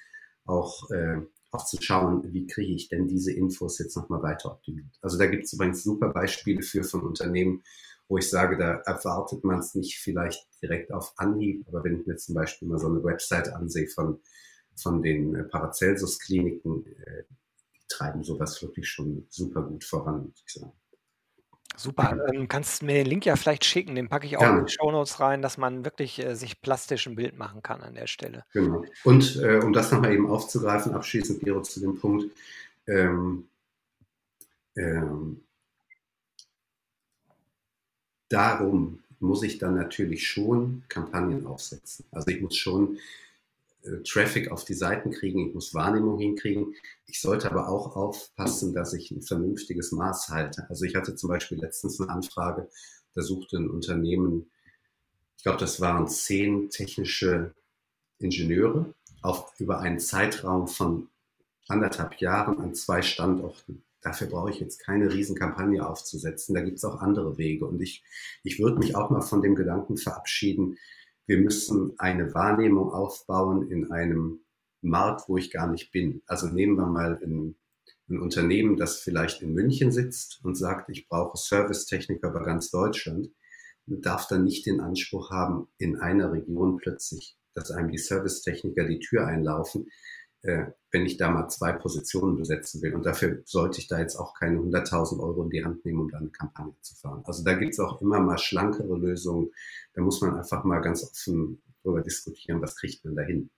auch, 0.45 0.91
äh, 0.91 1.21
auch 1.51 1.65
zu 1.65 1.81
schauen, 1.81 2.33
wie 2.33 2.47
kriege 2.47 2.75
ich 2.75 2.89
denn 2.89 3.07
diese 3.07 3.33
Infos 3.33 3.79
jetzt 3.79 3.97
nochmal 3.97 4.23
weiter 4.23 4.51
optimiert. 4.51 4.99
Also 5.01 5.19
da 5.19 5.27
gibt 5.27 5.45
es 5.45 5.53
übrigens 5.53 5.83
super 5.83 6.09
Beispiele 6.09 6.63
für 6.63 6.83
von 6.83 7.03
Unternehmen, 7.03 7.63
wo 8.09 8.19
ich 8.19 8.29
sage, 8.29 8.59
da 8.59 8.75
erwartet 8.85 9.45
man 9.45 9.61
es 9.61 9.75
nicht 9.75 9.99
vielleicht 9.99 10.47
direkt 10.61 10.93
auf 10.93 11.15
Anhieb, 11.17 11.67
aber 11.69 11.85
wenn 11.85 12.01
ich 12.01 12.07
mir 12.07 12.17
zum 12.17 12.35
Beispiel 12.35 12.69
mal 12.69 12.79
so 12.79 12.89
eine 12.89 13.03
Website 13.03 13.49
ansehe 13.53 13.89
von, 13.89 14.21
von 14.77 15.03
den 15.03 15.35
äh, 15.35 15.45
Paracelsus-Kliniken, 15.45 16.85
äh, 16.87 17.25
die 17.75 17.87
treiben 17.89 18.23
sowas 18.25 18.61
wirklich 18.63 18.89
schon 18.89 19.27
super 19.31 19.63
gut 19.63 19.85
voran, 19.85 20.27
muss 20.27 20.43
ich 20.47 20.53
sagen. 20.53 20.73
Super. 21.77 22.19
Ähm, 22.33 22.49
kannst 22.49 22.83
mir 22.83 22.95
den 22.95 23.07
Link 23.07 23.25
ja 23.25 23.37
vielleicht 23.37 23.65
schicken, 23.65 23.95
den 23.95 24.09
packe 24.09 24.27
ich 24.27 24.37
auch 24.37 24.43
in 24.43 24.67
die 24.67 24.73
Show 24.73 24.91
Notes 24.91 25.21
rein, 25.21 25.43
dass 25.43 25.57
man 25.59 25.85
wirklich 25.85 26.23
äh, 26.23 26.35
sich 26.35 26.61
plastisch 26.61 27.07
ein 27.07 27.17
Bild 27.17 27.39
machen 27.39 27.63
kann 27.63 27.81
an 27.81 27.95
der 27.95 28.07
Stelle. 28.07 28.45
Genau. 28.53 28.85
Und 29.05 29.37
äh, 29.37 29.59
um 29.59 29.73
das 29.73 29.91
nochmal 29.91 30.13
eben 30.13 30.29
aufzugreifen, 30.29 30.95
abschließend, 30.95 31.41
Gero, 31.41 31.63
zu 31.63 31.81
dem 31.81 31.99
Punkt, 31.99 32.31
ähm, 32.87 33.49
ähm, 34.77 35.41
darum 38.29 39.01
muss 39.21 39.43
ich 39.43 39.59
dann 39.59 39.77
natürlich 39.77 40.27
schon 40.27 40.83
Kampagnen 40.89 41.47
aufsetzen. 41.47 42.05
Also 42.11 42.29
ich 42.29 42.41
muss 42.41 42.57
schon 42.57 42.99
Traffic 44.05 44.51
auf 44.51 44.65
die 44.65 44.75
Seiten 44.75 45.11
kriegen, 45.11 45.49
ich 45.49 45.55
muss 45.55 45.75
Wahrnehmung 45.75 46.19
hinkriegen. 46.19 46.75
Ich 47.07 47.21
sollte 47.21 47.51
aber 47.51 47.69
auch 47.69 47.97
aufpassen, 47.97 48.75
dass 48.75 48.93
ich 48.93 49.11
ein 49.11 49.23
vernünftiges 49.23 49.93
Maß 49.93 50.29
halte. 50.29 50.67
Also 50.69 50.85
ich 50.85 50.95
hatte 50.95 51.17
zum 51.17 51.29
Beispiel 51.29 51.59
letztens 51.59 52.01
eine 52.01 52.11
Anfrage, 52.11 52.69
da 53.15 53.23
suchte 53.23 53.57
ein 53.57 53.69
Unternehmen, 53.69 54.51
ich 55.37 55.45
glaube, 55.45 55.59
das 55.59 55.81
waren 55.81 56.07
zehn 56.07 56.71
technische 56.71 57.53
Ingenieure 58.19 58.95
auf, 59.23 59.53
über 59.59 59.81
einen 59.81 59.99
Zeitraum 59.99 60.69
von 60.69 61.09
anderthalb 61.67 62.21
Jahren 62.21 62.61
an 62.61 62.75
zwei 62.77 63.03
Standorten. 63.03 63.83
Dafür 64.03 64.29
brauche 64.29 64.51
ich 64.51 64.61
jetzt 64.61 64.79
keine 64.79 65.13
Riesenkampagne 65.13 65.85
aufzusetzen. 65.85 66.55
Da 66.55 66.61
gibt 66.61 66.79
es 66.79 66.85
auch 66.85 67.01
andere 67.01 67.39
Wege. 67.39 67.67
Und 67.67 67.81
ich, 67.83 68.05
ich 68.45 68.61
würde 68.61 68.79
mich 68.79 68.95
auch 68.95 69.11
mal 69.11 69.21
von 69.21 69.43
dem 69.43 69.57
Gedanken 69.57 69.97
verabschieden, 69.97 70.79
wir 71.27 71.39
müssen 71.39 71.93
eine 71.99 72.35
Wahrnehmung 72.35 72.93
aufbauen 72.93 73.71
in 73.71 73.91
einem 73.93 74.41
Markt, 74.81 75.29
wo 75.29 75.37
ich 75.37 75.51
gar 75.51 75.71
nicht 75.71 75.93
bin. 75.93 76.23
Also 76.27 76.49
nehmen 76.49 76.77
wir 76.77 76.87
mal 76.87 77.21
ein, 77.23 77.57
ein 78.09 78.21
Unternehmen, 78.21 78.77
das 78.77 79.01
vielleicht 79.01 79.43
in 79.43 79.55
München 79.55 79.93
sitzt 79.93 80.41
und 80.43 80.57
sagt, 80.57 80.91
ich 80.91 81.09
brauche 81.09 81.37
Servicetechniker 81.37 82.31
bei 82.31 82.43
ganz 82.43 82.71
Deutschland, 82.71 83.29
darf 83.87 84.27
dann 84.29 84.45
nicht 84.45 84.67
den 84.67 84.81
Anspruch 84.81 85.31
haben, 85.31 85.69
in 85.79 85.97
einer 85.97 86.33
Region 86.33 86.77
plötzlich, 86.77 87.37
dass 87.55 87.71
einem 87.71 87.91
die 87.91 87.99
Servicetechniker 87.99 88.87
die 88.87 88.99
Tür 88.99 89.27
einlaufen, 89.27 89.87
äh, 90.43 90.67
wenn 90.91 91.07
ich 91.07 91.17
da 91.17 91.31
mal 91.31 91.49
zwei 91.49 91.73
Positionen 91.73 92.37
besetzen 92.37 92.83
will. 92.83 92.95
Und 92.95 93.07
dafür 93.07 93.43
sollte 93.45 93.81
ich 93.81 93.89
da 93.89 93.99
jetzt 93.99 94.17
auch 94.17 94.35
keine 94.35 94.59
100.000 94.59 95.21
Euro 95.21 95.45
in 95.45 95.51
die 95.51 95.65
Hand 95.65 95.85
nehmen, 95.85 96.01
um 96.01 96.11
da 96.11 96.19
eine 96.19 96.31
Kampagne 96.31 96.75
zu 96.81 96.95
fahren. 96.97 97.23
Also 97.25 97.45
da 97.45 97.55
gibt 97.55 97.73
es 97.73 97.81
auch 97.81 98.01
immer 98.01 98.21
mal 98.21 98.39
schlankere 98.39 98.97
Lösungen. 98.97 99.51
Da 99.95 100.03
muss 100.03 100.21
man 100.21 100.37
einfach 100.37 100.65
mal 100.65 100.81
ganz 100.81 101.05
offen 101.05 101.63
darüber 101.83 102.03
diskutieren, 102.03 102.61
was 102.61 102.77
kriegt 102.77 103.05
man 103.05 103.17
da 103.17 103.23
hin. 103.23 103.51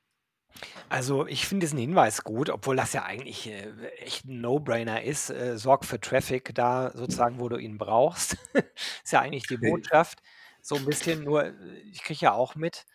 Also 0.88 1.26
ich 1.26 1.46
finde 1.46 1.64
diesen 1.64 1.78
Hinweis 1.78 2.22
gut, 2.22 2.48
obwohl 2.50 2.76
das 2.76 2.92
ja 2.92 3.04
eigentlich 3.04 3.48
äh, 3.48 3.72
echt 3.98 4.26
ein 4.26 4.40
No-Brainer 4.40 5.02
ist. 5.02 5.30
Äh, 5.30 5.58
sorg 5.58 5.84
für 5.84 6.00
Traffic 6.00 6.54
da 6.54 6.92
sozusagen, 6.94 7.40
wo 7.40 7.48
du 7.48 7.56
ihn 7.56 7.78
brauchst. 7.78 8.36
ist 9.02 9.12
ja 9.12 9.20
eigentlich 9.20 9.46
die 9.46 9.56
Botschaft. 9.56 10.20
So 10.60 10.76
ein 10.76 10.84
bisschen 10.84 11.24
nur, 11.24 11.46
äh, 11.46 11.52
ich 11.90 12.02
kriege 12.02 12.20
ja 12.20 12.32
auch 12.32 12.54
mit, 12.54 12.86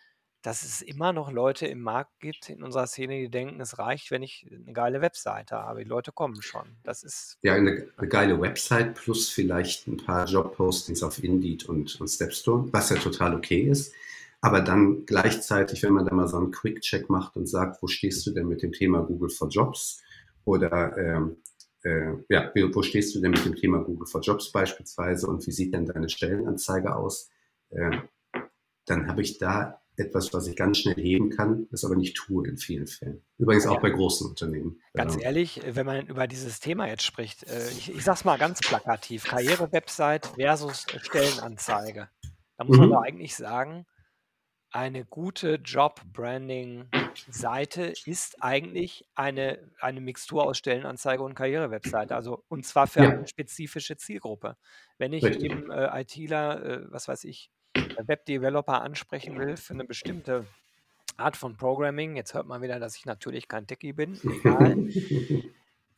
dass 0.42 0.62
es 0.62 0.80
immer 0.80 1.12
noch 1.12 1.30
Leute 1.30 1.66
im 1.66 1.80
Markt 1.80 2.18
gibt 2.20 2.48
in 2.48 2.62
unserer 2.62 2.86
Szene, 2.86 3.18
die 3.18 3.30
denken, 3.30 3.60
es 3.60 3.78
reicht, 3.78 4.10
wenn 4.10 4.22
ich 4.22 4.46
eine 4.50 4.72
geile 4.72 5.00
Webseite 5.02 5.56
habe. 5.56 5.82
Die 5.82 5.88
Leute 5.88 6.12
kommen 6.12 6.40
schon. 6.40 6.76
Das 6.82 7.02
ist. 7.02 7.36
Ja, 7.42 7.54
eine, 7.54 7.88
eine 7.96 8.08
geile 8.08 8.40
Website 8.40 8.94
plus 8.94 9.28
vielleicht 9.28 9.86
ein 9.86 9.98
paar 9.98 10.26
Jobpostings 10.26 11.02
auf 11.02 11.22
Indeed 11.22 11.66
und, 11.66 12.00
und 12.00 12.08
Stepstone, 12.08 12.68
was 12.72 12.90
ja 12.90 12.96
total 12.96 13.34
okay 13.34 13.62
ist. 13.62 13.92
Aber 14.40 14.62
dann 14.62 15.04
gleichzeitig, 15.04 15.82
wenn 15.82 15.92
man 15.92 16.06
da 16.06 16.14
mal 16.14 16.28
so 16.28 16.38
einen 16.38 16.50
Quick-Check 16.50 17.10
macht 17.10 17.36
und 17.36 17.46
sagt, 17.46 17.82
wo 17.82 17.86
stehst 17.86 18.26
du 18.26 18.30
denn 18.30 18.48
mit 18.48 18.62
dem 18.62 18.72
Thema 18.72 19.02
Google 19.02 19.28
for 19.28 19.48
Jobs? 19.48 20.02
Oder 20.46 20.96
ähm, 20.96 21.36
äh, 21.82 22.12
ja, 22.30 22.50
wo 22.72 22.82
stehst 22.82 23.14
du 23.14 23.20
denn 23.20 23.32
mit 23.32 23.44
dem 23.44 23.56
Thema 23.56 23.78
Google 23.78 24.06
for 24.06 24.22
Jobs 24.22 24.50
beispielsweise 24.50 25.26
und 25.26 25.46
wie 25.46 25.52
sieht 25.52 25.74
denn 25.74 25.84
deine 25.84 26.08
Stellenanzeige 26.08 26.96
aus? 26.96 27.28
Äh, 27.68 27.98
dann 28.86 29.06
habe 29.06 29.20
ich 29.20 29.38
da 29.38 29.79
etwas, 29.96 30.32
was 30.32 30.46
ich 30.46 30.56
ganz 30.56 30.78
schnell 30.78 30.96
heben 30.96 31.30
kann, 31.30 31.68
das 31.70 31.84
aber 31.84 31.96
nicht 31.96 32.16
tue 32.16 32.46
in 32.48 32.56
vielen 32.56 32.86
Fällen. 32.86 33.22
Übrigens 33.38 33.66
auch 33.66 33.80
bei 33.80 33.90
großen 33.90 34.28
Unternehmen. 34.28 34.80
Ganz 34.96 35.16
Ähm, 35.16 35.20
ehrlich, 35.20 35.62
wenn 35.64 35.86
man 35.86 36.06
über 36.06 36.26
dieses 36.26 36.60
Thema 36.60 36.86
jetzt 36.86 37.04
spricht, 37.04 37.44
äh, 37.44 37.70
ich, 37.70 37.90
ich 37.90 38.04
sag's 38.04 38.24
mal 38.24 38.36
ganz 38.38 38.62
plakativ: 38.62 39.26
Karriere-Website 39.26 40.26
versus 40.36 40.86
Stellenanzeige. 40.96 42.10
Da 42.58 42.64
muss 42.64 42.78
man 42.78 42.88
Mhm. 42.88 42.90
doch 42.90 43.02
eigentlich 43.02 43.34
sagen, 43.36 43.86
eine 44.70 45.04
gute 45.06 45.56
Job-Branding 45.56 46.92
Seite 47.28 47.98
ist 48.04 48.42
eigentlich 48.42 49.08
eine, 49.14 49.70
eine 49.80 50.00
Mixtur 50.00 50.44
aus 50.44 50.58
Stellenanzeige 50.58 51.22
und 51.22 51.34
Karrierewebseite, 51.34 52.14
also 52.16 52.44
und 52.48 52.66
zwar 52.66 52.86
für 52.88 53.00
Ja, 53.00 53.10
eine 53.10 53.26
spezifische 53.28 53.96
Zielgruppe. 53.96 54.56
Wenn 54.98 55.12
ich 55.12 55.30
richtig. 55.30 55.40
eben 55.40 55.70
äh, 55.70 56.00
ITler, 56.02 56.64
äh, 56.64 56.92
was 56.92 57.08
weiß 57.08 57.24
ich, 57.24 57.50
Webdeveloper 57.74 58.82
ansprechen 58.82 59.38
will 59.38 59.56
für 59.56 59.74
eine 59.74 59.84
bestimmte 59.84 60.46
Art 61.16 61.36
von 61.36 61.56
Programming, 61.56 62.16
jetzt 62.16 62.34
hört 62.34 62.46
man 62.46 62.62
wieder, 62.62 62.80
dass 62.80 62.96
ich 62.96 63.04
natürlich 63.04 63.48
kein 63.48 63.66
Techie 63.66 63.92
bin, 63.92 64.18
egal. 64.24 64.88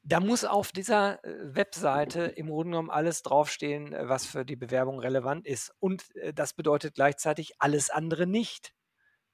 Da 0.05 0.19
muss 0.19 0.45
auf 0.45 0.73
dieser 0.73 1.25
äh, 1.25 1.55
Webseite 1.55 2.23
im 2.23 2.49
Grunde 2.49 2.71
genommen 2.71 2.91
alles 2.91 3.23
draufstehen, 3.23 3.93
äh, 3.93 4.09
was 4.09 4.27
für 4.27 4.45
die 4.45 4.57
Bewerbung 4.57 4.99
relevant 4.99 5.47
ist. 5.47 5.73
Und 5.79 6.15
äh, 6.17 6.35
das 6.35 6.55
bedeutet 6.55 6.95
gleichzeitig 6.95 7.53
alles 7.61 7.89
andere 7.89 8.27
nicht. 8.27 8.75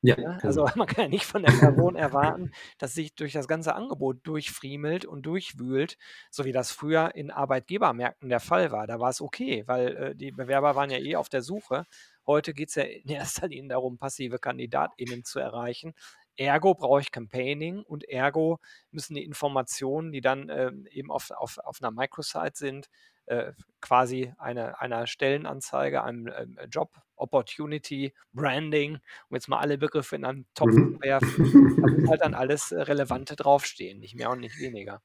Ja, 0.02 0.16
Ja, 0.18 0.38
also 0.42 0.64
genau. 0.64 0.72
man 0.76 0.86
kann 0.86 1.04
ja 1.04 1.08
nicht 1.08 1.24
von 1.24 1.42
der 1.42 1.52
Person 1.52 1.96
erwarten, 1.96 2.52
dass 2.76 2.94
sich 2.94 3.14
durch 3.14 3.32
das 3.32 3.48
ganze 3.48 3.74
Angebot 3.74 4.18
durchfriemelt 4.26 5.06
und 5.06 5.22
durchwühlt, 5.22 5.96
so 6.30 6.44
wie 6.44 6.52
das 6.52 6.70
früher 6.70 7.14
in 7.14 7.30
Arbeitgebermärkten 7.30 8.28
der 8.28 8.40
Fall 8.40 8.70
war. 8.70 8.86
Da 8.86 9.00
war 9.00 9.08
es 9.08 9.22
okay, 9.22 9.64
weil 9.66 9.96
äh, 9.96 10.14
die 10.14 10.32
Bewerber 10.32 10.76
waren 10.76 10.90
ja 10.90 10.98
eh 10.98 11.16
auf 11.16 11.30
der 11.30 11.42
Suche. 11.42 11.86
Heute 12.28 12.52
geht 12.52 12.68
es 12.68 12.74
ja 12.74 12.82
in 12.82 13.08
erster 13.08 13.48
Linie 13.48 13.70
darum, 13.70 13.96
passive 13.96 14.38
KandidatInnen 14.38 15.24
zu 15.24 15.38
erreichen. 15.38 15.94
Ergo 16.36 16.74
brauche 16.74 17.00
ich 17.00 17.10
Campaigning 17.10 17.82
und 17.82 18.04
ergo 18.04 18.58
müssen 18.90 19.14
die 19.14 19.24
Informationen, 19.24 20.12
die 20.12 20.20
dann 20.20 20.50
ähm, 20.50 20.86
eben 20.90 21.10
auf, 21.10 21.30
auf, 21.30 21.56
auf 21.56 21.78
einer 21.80 21.90
Microsite 21.90 22.52
sind, 22.52 22.90
äh, 23.26 23.52
quasi 23.80 24.34
eine, 24.36 24.78
einer 24.78 25.06
Stellenanzeige, 25.06 26.04
einem 26.04 26.28
ähm, 26.28 26.58
Job, 26.70 26.92
Opportunity, 27.16 28.12
Branding, 28.34 28.98
um 29.30 29.34
jetzt 29.34 29.48
mal 29.48 29.58
alle 29.58 29.78
Begriffe 29.78 30.16
in 30.16 30.26
einen 30.26 30.46
Topf 30.54 30.74
zu 30.74 30.80
Mhm. 30.80 31.00
werfen, 31.00 31.78
da 31.80 31.88
muss 31.88 32.10
halt 32.10 32.20
dann 32.20 32.34
alles 32.34 32.72
äh, 32.72 32.82
Relevante 32.82 33.36
draufstehen, 33.36 34.00
nicht 34.00 34.14
mehr 34.14 34.30
und 34.30 34.40
nicht 34.40 34.58
weniger. 34.60 35.00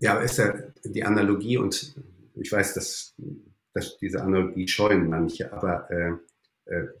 Ja, 0.00 0.14
aber 0.14 0.22
ist 0.24 0.38
ja 0.38 0.52
die 0.84 1.04
Analogie 1.04 1.56
und 1.56 1.94
ich 2.34 2.50
weiß, 2.50 2.74
dass, 2.74 3.14
dass 3.74 3.96
diese 3.98 4.22
Analogie 4.22 4.66
scheuen 4.66 5.08
manche, 5.08 5.52
aber 5.52 5.88
äh, 5.90 6.10
äh, 6.10 6.16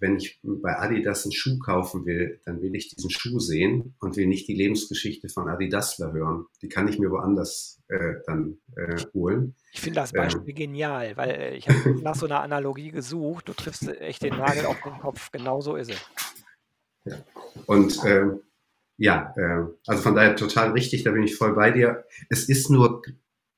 wenn 0.00 0.16
ich 0.16 0.40
bei 0.42 0.78
Adidas 0.78 1.24
einen 1.24 1.32
Schuh 1.32 1.58
kaufen 1.58 2.06
will, 2.06 2.40
dann 2.44 2.62
will 2.62 2.74
ich 2.74 2.88
diesen 2.88 3.10
Schuh 3.10 3.38
sehen 3.38 3.94
und 4.00 4.16
will 4.16 4.26
nicht 4.26 4.48
die 4.48 4.54
Lebensgeschichte 4.54 5.28
von 5.28 5.48
Adidasler 5.48 6.12
hören. 6.12 6.46
Die 6.62 6.68
kann 6.68 6.88
ich 6.88 6.98
mir 6.98 7.10
woanders 7.10 7.82
äh, 7.88 8.14
dann 8.26 8.58
äh, 8.76 8.96
holen. 9.12 9.54
Ich 9.72 9.80
finde 9.80 10.00
das 10.00 10.12
Ähm, 10.12 10.18
Beispiel 10.22 10.54
genial, 10.54 11.16
weil 11.16 11.30
äh, 11.30 11.56
ich 11.56 11.68
habe 11.68 12.00
nach 12.02 12.14
so 12.14 12.26
einer 12.26 12.40
Analogie 12.40 12.90
gesucht. 12.90 13.48
Du 13.48 13.52
triffst 13.52 13.88
äh, 13.88 13.96
echt 13.98 14.22
den 14.22 14.36
Nagel 14.36 14.66
auf 14.66 14.80
den 14.82 14.98
Kopf. 14.98 15.30
Genau 15.32 15.60
so 15.60 15.76
ist 15.76 15.90
es. 15.90 17.16
und 17.66 17.98
ähm, 18.04 18.40
ja, 18.96 19.32
äh, 19.36 19.66
also 19.86 20.02
von 20.02 20.14
daher 20.14 20.34
total 20.34 20.72
richtig, 20.72 21.04
da 21.04 21.12
bin 21.12 21.22
ich 21.22 21.36
voll 21.36 21.54
bei 21.54 21.70
dir. 21.70 22.04
Es 22.30 22.48
ist 22.48 22.68
nur, 22.68 23.02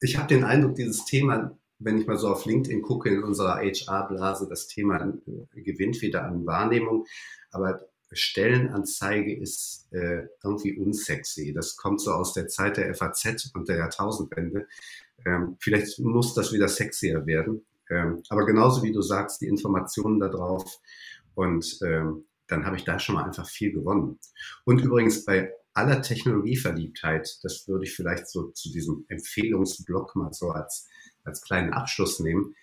ich 0.01 0.17
habe 0.17 0.29
den 0.29 0.45
Eindruck, 0.45 0.75
dieses 0.75 1.05
Thema, 1.05 1.59
wenn 1.81 1.99
ich 1.99 2.07
mal 2.07 2.17
so 2.17 2.29
auf 2.29 2.45
LinkedIn 2.45 2.83
gucke, 2.83 3.09
in 3.09 3.23
unserer 3.23 3.57
HR-Blase, 3.57 4.47
das 4.49 4.69
Thema 4.69 5.15
äh, 5.55 5.63
gewinnt 5.63 6.01
wieder 6.03 6.25
an 6.25 6.47
Wahrnehmung, 6.47 7.07
aber 7.51 7.81
Stellenanzeige 8.13 9.37
ist 9.37 9.87
äh, 9.93 10.27
irgendwie 10.43 10.77
unsexy. 10.77 11.53
Das 11.53 11.77
kommt 11.77 12.01
so 12.01 12.13
aus 12.13 12.33
der 12.33 12.49
Zeit 12.49 12.77
der 12.77 12.93
FAZ 12.95 13.51
und 13.55 13.69
der 13.69 13.79
Jahrtausendwende. 13.79 14.67
Ähm, 15.25 15.57
vielleicht 15.61 15.99
muss 16.01 16.35
das 16.35 16.53
wieder 16.53 16.69
sexier 16.69 17.25
werden. 17.27 17.65
Ähm, 17.89 18.23
aber 18.29 18.47
genauso 18.47 18.83
wie 18.83 18.93
du 18.93 19.03
sagst, 19.03 19.41
die 19.41 19.49
Informationen 19.49 20.19
da 20.21 20.29
drauf 20.29 20.81
und 21.35 21.79
ähm, 21.85 22.25
dann 22.47 22.67
habe 22.67 22.77
ich 22.77 22.85
da 22.85 22.99
schon 22.99 23.15
mal 23.15 23.25
einfach 23.25 23.49
viel 23.49 23.73
gewonnen. 23.73 24.19
Und 24.65 24.81
übrigens 24.81 25.25
bei 25.25 25.53
aller 25.73 26.03
Technologieverliebtheit, 26.03 27.39
das 27.43 27.69
würde 27.69 27.85
ich 27.85 27.95
vielleicht 27.95 28.29
so 28.29 28.51
zu 28.51 28.73
diesem 28.73 29.05
Empfehlungsblock 29.09 30.17
mal 30.17 30.33
so 30.33 30.51
als, 30.51 30.89
als 31.31 31.43
kleinen 31.43 31.73
Abschluss 31.73 32.21
nehmen. 32.21 32.55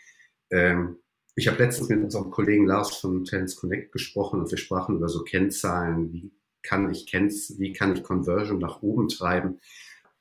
Ähm, 0.52 0.98
ich 1.36 1.48
habe 1.48 1.64
letztens 1.64 1.90
mit 1.90 2.04
unserem 2.04 2.32
Kollegen 2.32 2.66
Lars 2.66 2.98
von 2.98 3.24
Talents 3.24 3.56
Connect 3.56 3.92
gesprochen 3.92 4.40
und 4.40 4.52
wir 4.52 4.58
sprachen 4.58 4.98
über 4.98 5.08
so 5.08 5.24
Kennzahlen, 5.24 6.12
wie 6.12 6.32
kann 6.64 6.92
ich, 6.92 7.12
wie 7.58 7.74
kann 7.74 7.96
ich 7.96 8.04
Conversion 8.04 8.60
nach 8.60 8.82
oben 8.82 9.08
treiben. 9.08 9.60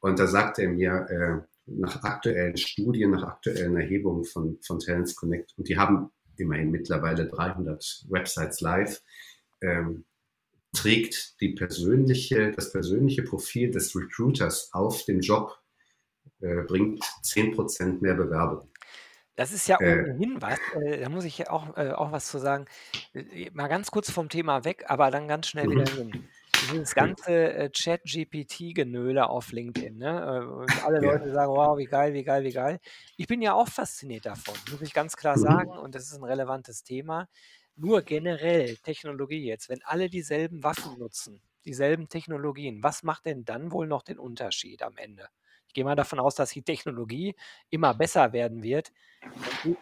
Und 0.01 0.19
da 0.19 0.27
sagte 0.27 0.63
er 0.63 0.71
mir, 0.71 0.93
äh, 1.11 1.47
nach 1.67 2.05
aktuellen 2.05 2.57
Studien, 2.57 3.11
nach 3.11 3.25
aktuellen 3.25 3.77
Erhebungen 3.77 4.25
von, 4.25 4.59
von 4.63 4.79
Talents 4.79 5.17
Connect, 5.17 5.55
und 5.57 5.69
die 5.69 5.79
haben 5.79 6.11
immerhin 6.37 6.71
mittlerweile 6.71 7.27
300 7.27 8.07
Websites 8.09 8.61
live, 8.61 9.03
ähm, 9.63 10.05
trägt 10.73 11.41
die 11.41 11.55
persönliche, 11.55 12.53
das 12.53 12.73
persönliche 12.73 13.23
Profil 13.23 13.71
des 13.71 13.97
Recruiters 13.97 14.71
auf 14.73 15.05
den 15.05 15.21
Job, 15.21 15.59
äh, 16.41 16.63
bringt 16.63 17.03
10% 17.23 18.01
mehr 18.01 18.15
Bewerbung. 18.15 18.69
Das 19.37 19.53
ist 19.53 19.69
ja 19.69 19.79
äh, 19.81 20.11
ohnehin 20.11 20.41
was, 20.41 20.59
äh, 20.75 21.01
da 21.01 21.11
muss 21.11 21.25
ich 21.25 21.49
auch, 21.51 21.77
äh, 21.77 21.93
auch 21.93 22.11
was 22.11 22.27
zu 22.27 22.39
sagen. 22.39 22.65
Äh, 23.13 23.51
mal 23.53 23.69
ganz 23.69 23.91
kurz 23.91 24.11
vom 24.11 24.31
Thema 24.31 24.65
weg, 24.65 24.85
aber 24.89 25.11
dann 25.11 25.29
ganz 25.29 25.49
schnell 25.49 25.71
wieder 25.71 25.91
mhm. 25.93 26.13
hin. 26.13 26.29
Dieses 26.73 26.95
ganze 26.95 27.53
äh, 27.53 27.71
Chat-GPT-Genöle 27.71 29.29
auf 29.29 29.53
LinkedIn, 29.53 29.99
ne? 29.99 30.67
alle 30.85 31.05
ja. 31.05 31.13
Leute 31.13 31.31
sagen, 31.31 31.53
wow, 31.53 31.77
wie 31.77 31.85
geil, 31.85 32.15
wie 32.15 32.25
geil, 32.25 32.45
wie 32.45 32.53
geil. 32.53 32.81
Ich 33.19 33.27
bin 33.27 33.43
ja 33.43 33.53
auch 33.53 33.69
fasziniert 33.69 34.25
davon, 34.25 34.55
muss 34.71 34.81
ich 34.81 34.95
ganz 34.95 35.17
klar 35.17 35.37
mhm. 35.37 35.43
sagen, 35.43 35.71
und 35.71 35.95
das 35.95 36.05
ist 36.05 36.17
ein 36.17 36.25
relevantes 36.25 36.83
Thema. 36.83 37.29
Nur 37.77 38.01
generell 38.01 38.77
Technologie 38.79 39.45
jetzt, 39.45 39.69
wenn 39.69 39.83
alle 39.85 40.09
dieselben 40.09 40.65
Waffen 40.65 40.99
nutzen, 40.99 41.43
dieselben 41.67 42.09
Technologien, 42.09 42.83
was 42.83 43.03
macht 43.03 43.27
denn 43.27 43.45
dann 43.45 43.71
wohl 43.71 43.87
noch 43.87 44.03
den 44.03 44.19
Unterschied 44.19 44.83
am 44.83 44.97
Ende? 44.97 45.29
Gehe 45.77 45.85
mal 45.85 45.95
davon 45.95 46.19
aus, 46.21 46.35
dass 46.35 46.53
die 46.53 46.63
Technologie 46.63 47.37
immer 47.69 47.93
besser 47.93 48.33
werden 48.33 48.63
wird. 48.63 48.93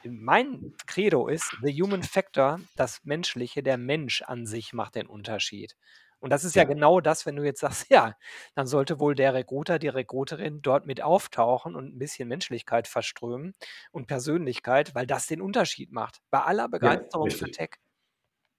Mein 0.03 0.75
Credo 0.89 1.29
ist, 1.29 1.57
the 1.63 1.71
human 1.71 2.03
factor, 2.03 2.59
das 2.75 3.05
Menschliche, 3.05 3.63
der 3.63 3.79
Mensch 3.79 4.21
an 4.23 4.45
sich 4.45 4.73
macht 4.73 4.97
den 4.97 5.07
Unterschied. 5.07 5.77
Und 6.19 6.31
das 6.31 6.43
ist 6.43 6.57
ja. 6.57 6.63
ja 6.63 6.69
genau 6.69 7.01
das, 7.01 7.27
wenn 7.27 7.37
du 7.37 7.45
jetzt 7.45 7.61
sagst, 7.61 7.87
ja, 7.91 8.17
dann 8.57 8.67
sollte 8.67 8.99
wohl 8.99 9.15
der 9.15 9.35
Recruiter, 9.35 9.79
die 9.79 9.87
Recruiterin 9.87 10.63
dort 10.63 10.85
mit 10.85 11.01
auftauchen 11.01 11.77
und 11.77 11.95
ein 11.95 11.99
bisschen 12.01 12.27
Menschlichkeit 12.27 12.89
verströmen 12.89 13.55
und 13.93 14.09
Persönlichkeit, 14.09 14.97
weil 14.97 15.07
das 15.07 15.29
den 15.29 15.41
Unterschied 15.41 15.93
macht. 15.93 16.23
Bei 16.31 16.41
aller 16.41 16.69
Begeisterung 16.69 17.31
ja, 17.31 17.37
für 17.37 17.51
Tech. 17.53 17.71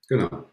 Genau. 0.07 0.49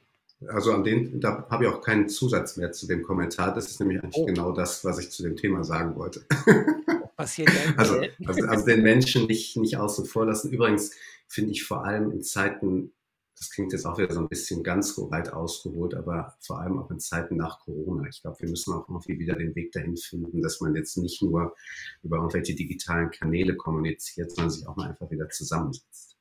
Also 0.48 0.72
an 0.72 0.84
den, 0.84 1.20
da 1.20 1.46
habe 1.50 1.64
ich 1.64 1.70
auch 1.70 1.80
keinen 1.80 2.08
Zusatz 2.08 2.56
mehr 2.56 2.72
zu 2.72 2.86
dem 2.86 3.02
Kommentar. 3.02 3.54
Das 3.54 3.70
ist 3.70 3.80
nämlich 3.80 4.02
eigentlich 4.02 4.22
oh. 4.22 4.26
genau 4.26 4.52
das, 4.52 4.84
was 4.84 4.98
ich 4.98 5.10
zu 5.10 5.22
dem 5.22 5.36
Thema 5.36 5.64
sagen 5.64 5.96
wollte. 5.96 6.24
Passiert 7.16 7.50
also, 7.76 8.00
also, 8.24 8.46
also 8.46 8.66
den 8.66 8.82
Menschen 8.82 9.26
nicht, 9.26 9.56
nicht 9.56 9.76
außen 9.76 10.06
vor 10.06 10.26
lassen. 10.26 10.50
Übrigens 10.50 10.92
finde 11.28 11.52
ich 11.52 11.64
vor 11.64 11.84
allem 11.84 12.10
in 12.10 12.22
Zeiten, 12.22 12.92
das 13.36 13.50
klingt 13.50 13.72
jetzt 13.72 13.86
auch 13.86 13.98
wieder 13.98 14.12
so 14.12 14.20
ein 14.20 14.28
bisschen 14.28 14.62
ganz 14.62 14.96
weit 14.98 15.32
ausgeholt, 15.32 15.94
aber 15.94 16.36
vor 16.40 16.60
allem 16.60 16.78
auch 16.78 16.90
in 16.90 17.00
Zeiten 17.00 17.36
nach 17.36 17.60
Corona. 17.60 18.08
Ich 18.08 18.22
glaube, 18.22 18.40
wir 18.40 18.48
müssen 18.48 18.72
auch 18.72 18.88
irgendwie 18.88 19.18
wieder 19.18 19.34
den 19.34 19.54
Weg 19.54 19.72
dahin 19.72 19.96
finden, 19.96 20.42
dass 20.42 20.60
man 20.60 20.74
jetzt 20.74 20.96
nicht 20.96 21.22
nur 21.22 21.54
über 22.02 22.16
irgendwelche 22.16 22.54
digitalen 22.54 23.10
Kanäle 23.10 23.56
kommuniziert, 23.56 24.30
sondern 24.30 24.50
sich 24.50 24.66
auch 24.66 24.76
mal 24.76 24.90
einfach 24.90 25.10
wieder 25.10 25.28
zusammensetzt. 25.28 26.11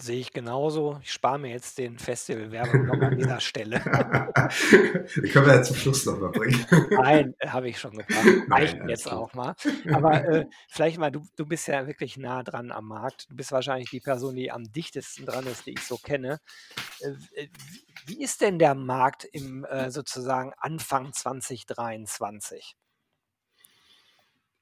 Sehe 0.00 0.20
ich 0.20 0.32
genauso. 0.32 1.00
Ich 1.02 1.12
spare 1.12 1.40
mir 1.40 1.50
jetzt 1.50 1.76
den 1.76 1.98
Festivalwerbung 1.98 2.86
noch 2.86 3.00
an 3.00 3.18
dieser 3.18 3.40
Stelle. 3.40 3.78
Die 5.16 5.28
können 5.28 5.46
wir 5.46 5.56
ja 5.56 5.62
zum 5.62 5.74
Schluss 5.74 6.06
noch 6.06 6.20
mal 6.20 6.30
bringen. 6.30 6.64
Nein, 6.90 7.34
habe 7.44 7.68
ich 7.68 7.80
schon 7.80 7.96
gebracht. 7.96 8.24
Reicht 8.48 8.78
jetzt 8.86 9.04
gut. 9.04 9.12
auch 9.12 9.34
mal. 9.34 9.56
Aber 9.92 10.24
äh, 10.24 10.46
vielleicht 10.68 10.98
mal, 10.98 11.10
du, 11.10 11.26
du 11.34 11.46
bist 11.46 11.66
ja 11.66 11.88
wirklich 11.88 12.16
nah 12.16 12.44
dran 12.44 12.70
am 12.70 12.86
Markt. 12.86 13.28
Du 13.28 13.34
bist 13.34 13.50
wahrscheinlich 13.50 13.90
die 13.90 13.98
Person, 13.98 14.36
die 14.36 14.52
am 14.52 14.70
dichtesten 14.70 15.26
dran 15.26 15.48
ist, 15.48 15.66
die 15.66 15.72
ich 15.72 15.82
so 15.82 15.96
kenne. 15.96 16.38
Äh, 17.00 17.48
wie 18.06 18.22
ist 18.22 18.40
denn 18.40 18.60
der 18.60 18.76
Markt 18.76 19.24
im 19.24 19.64
äh, 19.64 19.90
sozusagen 19.90 20.52
Anfang 20.58 21.12
2023? 21.12 22.76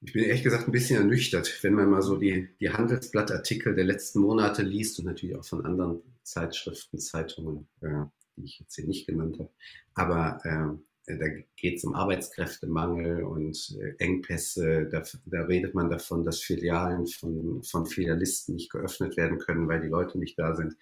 Ich 0.01 0.13
bin 0.13 0.23
ehrlich 0.23 0.43
gesagt 0.43 0.67
ein 0.67 0.71
bisschen 0.71 0.97
ernüchtert, 0.97 1.63
wenn 1.63 1.73
man 1.73 1.89
mal 1.89 2.03
so 2.03 2.17
die, 2.17 2.49
die 2.59 2.69
Handelsblattartikel 2.69 3.73
der 3.73 3.85
letzten 3.85 4.19
Monate 4.19 4.61
liest 4.61 4.99
und 4.99 5.05
natürlich 5.05 5.35
auch 5.35 5.45
von 5.45 5.65
anderen 5.65 6.01
Zeitschriften, 6.21 6.99
Zeitungen, 6.99 7.67
äh, 7.81 8.03
die 8.35 8.45
ich 8.45 8.59
jetzt 8.59 8.75
hier 8.75 8.85
nicht 8.85 9.07
genannt 9.07 9.39
habe. 9.39 9.49
Aber 9.95 10.39
äh, 10.43 11.17
da 11.17 11.25
geht 11.55 11.77
es 11.77 11.83
um 11.83 11.95
Arbeitskräftemangel 11.95 13.23
und 13.23 13.75
äh, 13.79 13.95
Engpässe. 13.97 14.87
Da, 14.91 15.03
da, 15.25 15.41
redet 15.43 15.73
man 15.73 15.89
davon, 15.89 16.23
dass 16.23 16.41
Filialen 16.41 17.07
von, 17.07 17.63
von 17.63 17.85
Filialisten 17.85 18.55
nicht 18.55 18.69
geöffnet 18.69 19.17
werden 19.17 19.39
können, 19.39 19.67
weil 19.67 19.81
die 19.81 19.87
Leute 19.87 20.19
nicht 20.19 20.37
da 20.37 20.53
sind. 20.53 20.75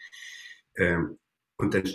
Ähm, 0.76 1.20
und 1.58 1.74
dann, 1.74 1.88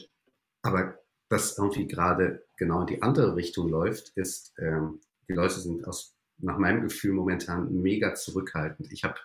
aber 0.62 0.98
was 1.28 1.58
irgendwie 1.58 1.86
gerade 1.86 2.46
genau 2.56 2.80
in 2.82 2.86
die 2.86 3.02
andere 3.02 3.36
Richtung 3.36 3.68
läuft, 3.68 4.10
ist, 4.16 4.54
ähm, 4.58 5.00
die 5.28 5.34
Leute 5.34 5.60
sind 5.60 5.86
aus 5.86 6.16
nach 6.42 6.58
meinem 6.58 6.82
Gefühl 6.82 7.12
momentan 7.12 7.72
mega 7.82 8.14
zurückhaltend. 8.14 8.92
Ich 8.92 9.04
habe 9.04 9.16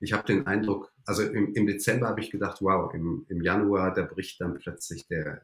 ich 0.00 0.12
hab 0.12 0.26
den 0.26 0.46
Eindruck, 0.46 0.92
also 1.04 1.22
im, 1.22 1.54
im 1.54 1.66
Dezember 1.66 2.08
habe 2.08 2.20
ich 2.20 2.30
gedacht, 2.30 2.58
wow, 2.62 2.92
im, 2.94 3.26
im 3.28 3.42
Januar, 3.42 3.92
da 3.92 4.02
bricht 4.02 4.40
dann 4.40 4.58
plötzlich 4.58 5.06
der, 5.06 5.42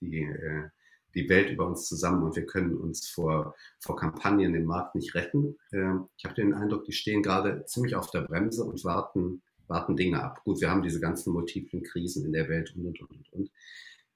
die, 0.00 0.22
äh, 0.22 0.68
die 1.14 1.28
Welt 1.28 1.50
über 1.50 1.66
uns 1.66 1.86
zusammen 1.86 2.22
und 2.22 2.36
wir 2.36 2.46
können 2.46 2.76
uns 2.76 3.08
vor, 3.08 3.54
vor 3.78 3.96
Kampagnen 3.96 4.54
im 4.54 4.64
Markt 4.64 4.94
nicht 4.94 5.14
retten. 5.14 5.56
Ähm, 5.72 6.08
ich 6.16 6.24
habe 6.24 6.34
den 6.34 6.52
Eindruck, 6.52 6.84
die 6.84 6.92
stehen 6.92 7.22
gerade 7.22 7.64
ziemlich 7.64 7.94
auf 7.94 8.10
der 8.10 8.22
Bremse 8.22 8.64
und 8.64 8.84
warten, 8.84 9.42
warten 9.66 9.96
Dinge 9.96 10.22
ab. 10.22 10.42
Gut, 10.44 10.60
wir 10.60 10.70
haben 10.70 10.82
diese 10.82 11.00
ganzen 11.00 11.32
multiplen 11.32 11.82
Krisen 11.82 12.26
in 12.26 12.32
der 12.32 12.48
Welt 12.48 12.74
und, 12.76 12.86
und, 12.86 13.00
und, 13.00 13.32
und. 13.32 13.50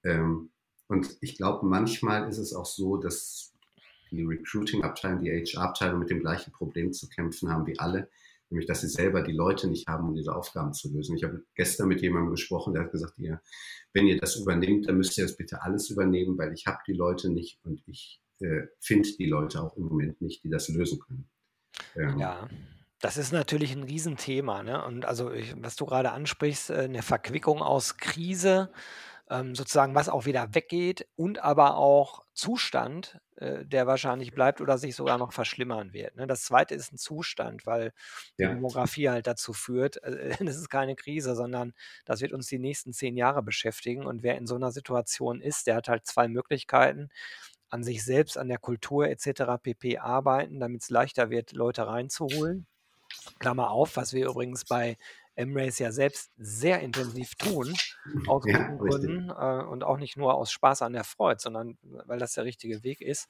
Ähm, 0.03 0.49
und 0.87 1.17
ich 1.21 1.35
glaube, 1.37 1.65
manchmal 1.65 2.29
ist 2.29 2.37
es 2.37 2.53
auch 2.53 2.67
so, 2.67 2.97
dass 2.97 3.54
die 4.11 4.23
Recruiting-Abteilung, 4.23 5.23
die 5.23 5.31
HR-Abteilung 5.31 5.99
mit 5.99 6.09
dem 6.09 6.19
gleichen 6.19 6.51
Problem 6.51 6.93
zu 6.93 7.09
kämpfen 7.09 7.49
haben 7.49 7.65
wie 7.67 7.79
alle, 7.79 8.09
nämlich 8.49 8.67
dass 8.67 8.81
sie 8.81 8.87
selber 8.87 9.21
die 9.21 9.31
Leute 9.31 9.67
nicht 9.67 9.87
haben, 9.87 10.09
um 10.09 10.15
diese 10.15 10.35
Aufgaben 10.35 10.73
zu 10.73 10.91
lösen. 10.93 11.15
Ich 11.15 11.23
habe 11.23 11.43
gestern 11.55 11.87
mit 11.87 12.01
jemandem 12.01 12.31
gesprochen, 12.31 12.73
der 12.73 12.83
hat 12.83 12.91
gesagt, 12.91 13.17
ihr, 13.17 13.41
wenn 13.93 14.07
ihr 14.07 14.17
das 14.17 14.35
übernehmt, 14.35 14.87
dann 14.87 14.97
müsst 14.97 15.17
ihr 15.17 15.25
das 15.25 15.35
bitte 15.35 15.61
alles 15.61 15.89
übernehmen, 15.89 16.37
weil 16.37 16.53
ich 16.53 16.67
habe 16.67 16.79
die 16.87 16.93
Leute 16.93 17.29
nicht 17.29 17.59
und 17.63 17.81
ich 17.87 18.21
äh, 18.39 18.67
finde 18.79 19.09
die 19.17 19.27
Leute 19.27 19.61
auch 19.61 19.75
im 19.77 19.85
Moment 19.85 20.21
nicht, 20.21 20.43
die 20.43 20.49
das 20.49 20.69
lösen 20.69 20.99
können. 20.99 21.29
Ähm, 21.95 22.17
ja. 22.17 22.47
Das 23.01 23.17
ist 23.17 23.31
natürlich 23.31 23.71
ein 23.73 23.83
Riesenthema. 23.83 24.63
Ne? 24.63 24.83
Und 24.83 25.05
also, 25.05 25.31
ich, 25.31 25.53
was 25.61 25.75
du 25.75 25.85
gerade 25.85 26.11
ansprichst, 26.11 26.69
äh, 26.69 26.83
eine 26.83 27.01
Verquickung 27.01 27.61
aus 27.61 27.97
Krise, 27.97 28.71
ähm, 29.29 29.55
sozusagen, 29.55 29.95
was 29.95 30.09
auch 30.09 30.25
wieder 30.25 30.53
weggeht 30.53 31.07
und 31.15 31.39
aber 31.43 31.77
auch 31.77 32.25
Zustand, 32.33 33.19
äh, 33.37 33.65
der 33.65 33.87
wahrscheinlich 33.87 34.33
bleibt 34.33 34.61
oder 34.61 34.77
sich 34.77 34.95
sogar 34.95 35.17
noch 35.17 35.33
verschlimmern 35.33 35.93
wird. 35.93 36.15
Ne? 36.15 36.27
Das 36.27 36.43
zweite 36.43 36.75
ist 36.75 36.93
ein 36.93 36.97
Zustand, 36.97 37.65
weil 37.65 37.91
die 38.39 38.43
Ja. 38.43 38.49
Demografie 38.49 39.09
halt 39.09 39.27
dazu 39.27 39.53
führt, 39.53 40.01
äh, 40.03 40.29
das 40.45 40.57
ist 40.57 40.69
keine 40.69 40.95
Krise, 40.95 41.35
sondern 41.35 41.73
das 42.05 42.21
wird 42.21 42.33
uns 42.33 42.47
die 42.47 42.59
nächsten 42.59 42.93
zehn 42.93 43.17
Jahre 43.17 43.41
beschäftigen. 43.43 44.05
Und 44.05 44.21
wer 44.23 44.37
in 44.37 44.47
so 44.47 44.55
einer 44.55 44.71
Situation 44.71 45.41
ist, 45.41 45.67
der 45.67 45.75
hat 45.75 45.87
halt 45.89 46.05
zwei 46.05 46.27
Möglichkeiten 46.27 47.09
an 47.69 47.83
sich 47.83 48.03
selbst, 48.05 48.37
an 48.37 48.47
der 48.47 48.59
Kultur 48.59 49.07
etc. 49.09 49.57
pp. 49.61 49.97
arbeiten, 49.97 50.59
damit 50.59 50.83
es 50.83 50.89
leichter 50.89 51.29
wird, 51.29 51.51
Leute 51.51 51.87
reinzuholen. 51.87 52.67
Klammer 53.39 53.71
auf, 53.71 53.97
was 53.97 54.13
wir 54.13 54.27
übrigens 54.27 54.65
bei 54.65 54.97
M-Race 55.35 55.79
ja 55.79 55.91
selbst 55.91 56.31
sehr 56.37 56.81
intensiv 56.81 57.35
tun, 57.35 57.81
aus 58.25 58.47
Ja, 58.47 58.51
guten 58.51 58.77
Gründen 58.77 59.29
äh, 59.29 59.63
und 59.63 59.83
auch 59.83 59.97
nicht 59.97 60.17
nur 60.17 60.33
aus 60.35 60.51
Spaß 60.51 60.81
an 60.81 60.93
der 60.93 61.03
Freude, 61.03 61.39
sondern 61.41 61.77
weil 61.83 62.19
das 62.19 62.33
der 62.33 62.45
richtige 62.45 62.83
Weg 62.83 63.01
ist. 63.01 63.27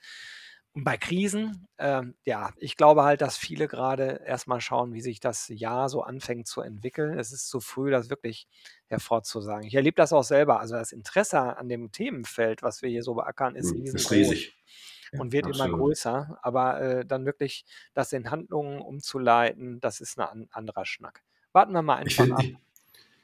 Und 0.73 0.83
bei 0.83 0.97
Krisen, 0.97 1.67
ähm, 1.77 2.15
ja, 2.25 2.51
ich 2.57 2.75
glaube 2.75 3.03
halt, 3.03 3.21
dass 3.21 3.37
viele 3.37 3.67
gerade 3.69 4.21
erstmal 4.25 4.59
schauen, 4.59 4.93
wie 4.93 4.99
sich 5.01 5.21
das 5.21 5.47
Jahr 5.47 5.87
so 5.87 6.01
anfängt 6.03 6.47
zu 6.47 6.59
entwickeln. 6.61 7.17
Es 7.17 7.31
ist 7.31 7.47
zu 7.47 7.61
früh, 7.61 7.91
das 7.91 8.09
wirklich 8.09 8.47
hervorzusagen. 8.87 9.65
Ich 9.65 9.73
erlebe 9.75 9.95
das 9.95 10.11
auch 10.11 10.23
selber. 10.23 10.59
Also 10.59 10.75
das 10.75 10.91
Interesse 10.91 11.39
an 11.57 11.69
dem 11.69 11.93
Themenfeld, 11.93 12.61
was 12.61 12.81
wir 12.81 12.89
hier 12.89 13.03
so 13.03 13.13
beackern, 13.15 13.55
ist 13.55 13.71
Hm, 13.71 13.85
ist 13.93 14.11
riesig. 14.11 14.55
und 15.15 15.31
wird 15.31 15.47
immer 15.47 15.69
größer. 15.69 16.37
Aber 16.41 16.81
äh, 16.81 17.05
dann 17.05 17.25
wirklich 17.25 17.65
das 17.93 18.11
in 18.13 18.29
Handlungen 18.31 18.81
umzuleiten, 18.81 19.79
das 19.79 20.01
ist 20.01 20.17
ein 20.19 20.23
an, 20.27 20.47
anderer 20.51 20.85
Schnack. 20.85 21.23
Warten 21.55 21.71
wir 21.71 21.81
mal 21.81 21.95
einfach 21.95 22.29
ab. 22.31 22.43
Ich, 22.43 22.57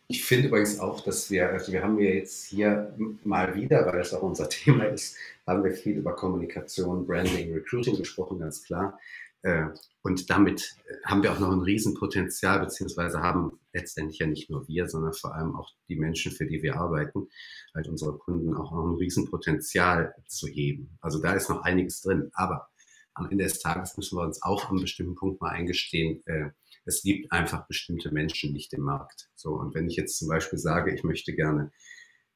ich 0.08 0.24
finde 0.24 0.48
übrigens 0.48 0.80
auch, 0.80 1.02
dass 1.02 1.30
wir, 1.30 1.50
also 1.50 1.74
wir 1.74 1.84
haben 1.84 2.00
ja 2.00 2.12
jetzt 2.12 2.46
hier 2.46 2.96
mal 3.26 3.54
wieder, 3.56 3.86
weil 3.86 3.98
das 3.98 4.14
auch 4.14 4.22
unser 4.22 4.48
Thema 4.50 4.86
ist, 4.86 5.18
haben 5.46 5.66
wir 5.66 5.74
viel 5.74 5.98
über 5.98 6.16
Kommunikation, 6.16 7.06
Branding, 7.06 7.54
Recruiting 7.54 7.98
gesprochen, 7.98 8.40
ganz 8.40 8.64
klar. 8.64 8.98
Äh, 9.42 9.66
und 10.02 10.30
damit 10.30 10.78
haben 11.04 11.24
wir 11.24 11.34
auch 11.34 11.40
noch 11.40 11.52
ein 11.52 11.60
Riesenpotenzial, 11.60 12.62
beziehungsweise 12.62 13.20
haben 13.20 13.60
letztendlich 13.74 14.20
ja 14.20 14.28
nicht 14.28 14.50
nur 14.50 14.66
wir, 14.66 14.88
sondern 14.88 15.14
vor 15.14 15.36
allem 15.36 15.54
auch 15.54 15.70
die 15.90 15.98
Menschen, 15.98 16.32
für 16.32 16.46
die 16.46 16.64
wir 16.64 16.78
arbeiten, 16.78 17.28
halt 17.76 17.90
unsere 17.90 18.18
Kunden 18.18 18.56
auch 18.56 18.72
noch 18.72 18.86
ein 18.86 18.96
Riesenpotenzial 18.96 20.16
zu 20.28 20.48
heben. 20.48 20.98
Also 21.02 21.22
da 21.22 21.34
ist 21.34 21.50
noch 21.50 21.64
einiges 21.64 22.00
drin. 22.02 22.32
Aber 22.34 22.70
am 23.14 23.30
Ende 23.30 23.44
des 23.44 23.60
Tages 23.60 23.98
müssen 23.98 24.18
wir 24.18 24.24
uns 24.24 24.42
auch 24.42 24.64
an 24.66 24.72
einem 24.72 24.82
bestimmten 24.84 25.16
Punkt 25.16 25.42
mal 25.42 25.50
eingestehen, 25.50 26.26
äh, 26.28 26.52
es 26.86 27.04
gibt 27.04 27.32
einfach 27.32 27.68
bestimmte 27.68 28.12
Menschen 28.12 28.54
nicht 28.54 28.74
im 28.74 28.82
Markt. 28.82 29.30
So, 29.36 29.52
und 29.52 29.76
wenn 29.76 29.88
ich 29.88 29.96
jetzt 29.96 30.18
zum 30.18 30.28
Beispiel 30.28 30.60
sage, 30.60 30.94
ich 30.94 31.04
möchte 31.04 31.34
gerne 31.34 31.72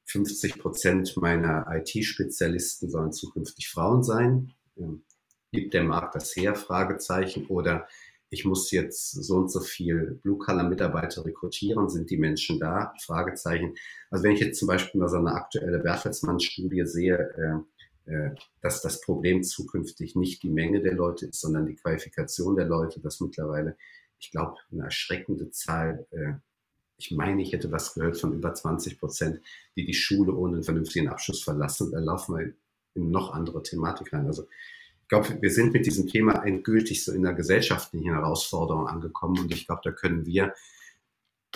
50 0.05 0.59
Prozent 0.59 1.17
meiner 1.17 1.65
IT-Spezialisten 1.71 2.89
sollen 2.89 3.11
zukünftig 3.11 3.69
Frauen 3.69 4.03
sein, 4.03 4.53
ähm, 4.77 5.03
gibt 5.51 5.73
der 5.73 5.83
Markt 5.83 6.15
das 6.15 6.35
her? 6.35 6.53
Fragezeichen. 6.55 7.47
Oder 7.47 7.87
ich 8.29 8.45
muss 8.45 8.71
jetzt 8.71 9.11
so 9.11 9.35
und 9.37 9.51
so 9.51 9.61
viel 9.61 10.19
Blue-Color-Mitarbeiter 10.21 11.25
rekrutieren, 11.25 11.89
sind 11.89 12.09
die 12.09 12.17
Menschen 12.17 12.59
da? 12.59 12.93
Fragezeichen. 13.01 13.75
Also 14.11 14.23
wenn 14.23 14.33
ich 14.33 14.41
jetzt 14.41 14.59
zum 14.59 14.67
Beispiel 14.67 14.99
mal 14.99 15.09
so 15.09 15.17
eine 15.17 15.33
aktuelle 15.33 15.79
Bertelsmann-Studie 15.79 16.85
sehe, 16.85 17.63
äh, 18.07 18.11
äh, 18.11 18.35
dass 18.61 18.81
das 18.81 19.01
Problem 19.01 19.41
zukünftig 19.41 20.15
nicht 20.15 20.43
die 20.43 20.49
Menge 20.49 20.81
der 20.81 20.93
Leute 20.93 21.27
ist, 21.27 21.41
sondern 21.41 21.65
die 21.65 21.75
Qualifikation 21.75 22.55
der 22.55 22.65
Leute, 22.65 22.99
dass 22.99 23.19
mittlerweile 23.19 23.77
ich 24.19 24.31
glaube, 24.31 24.57
eine 24.71 24.83
erschreckende 24.83 25.51
Zahl. 25.51 26.05
Äh, 26.11 26.33
ich 26.97 27.11
meine, 27.11 27.41
ich 27.41 27.51
hätte 27.51 27.71
was 27.71 27.93
gehört 27.93 28.17
von 28.17 28.33
über 28.33 28.53
20 28.53 28.99
Prozent, 28.99 29.41
die 29.75 29.85
die 29.85 29.93
Schule 29.93 30.33
ohne 30.33 30.55
einen 30.55 30.63
vernünftigen 30.63 31.09
Abschluss 31.09 31.43
verlassen. 31.43 31.91
Da 31.91 31.99
laufen 31.99 32.37
wir 32.37 32.53
in 32.95 33.11
noch 33.11 33.33
andere 33.33 33.61
Thematik 33.61 34.13
rein. 34.13 34.25
Also 34.25 34.47
ich 35.05 35.09
glaube, 35.09 35.37
wir 35.39 35.51
sind 35.51 35.71
mit 35.71 35.85
diesem 35.85 36.07
Thema 36.07 36.43
endgültig 36.43 37.03
so 37.03 37.11
in 37.11 37.21
der 37.21 37.33
gesellschaftlichen 37.33 38.11
Herausforderung 38.11 38.87
angekommen 38.87 39.37
und 39.39 39.53
ich 39.53 39.67
glaube, 39.67 39.81
da 39.83 39.91
können 39.91 40.25
wir, 40.25 40.55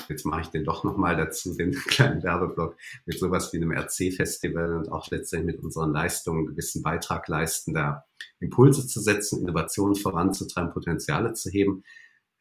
jetzt 0.07 0.23
mache 0.25 0.41
ich 0.41 0.47
den 0.49 0.65
doch 0.65 0.83
nochmal 0.83 1.17
dazu, 1.17 1.55
den 1.55 1.71
kleinen 1.87 2.21
Werbeblock, 2.21 2.77
mit 3.07 3.17
sowas 3.17 3.51
wie 3.51 3.57
einem 3.57 3.71
RC-Festival 3.71 4.75
und 4.75 4.91
auch 4.91 5.09
letztendlich 5.09 5.55
mit 5.55 5.63
unseren 5.63 5.93
Leistungen 5.93 6.39
einen 6.39 6.47
gewissen 6.49 6.83
Beitrag 6.83 7.27
leisten, 7.27 7.73
da 7.73 8.05
Impulse 8.39 8.85
zu 8.85 8.99
setzen, 8.99 9.41
Innovationen 9.41 9.95
voranzutreiben, 9.95 10.71
Potenziale 10.71 11.33
zu 11.33 11.49
heben. 11.49 11.83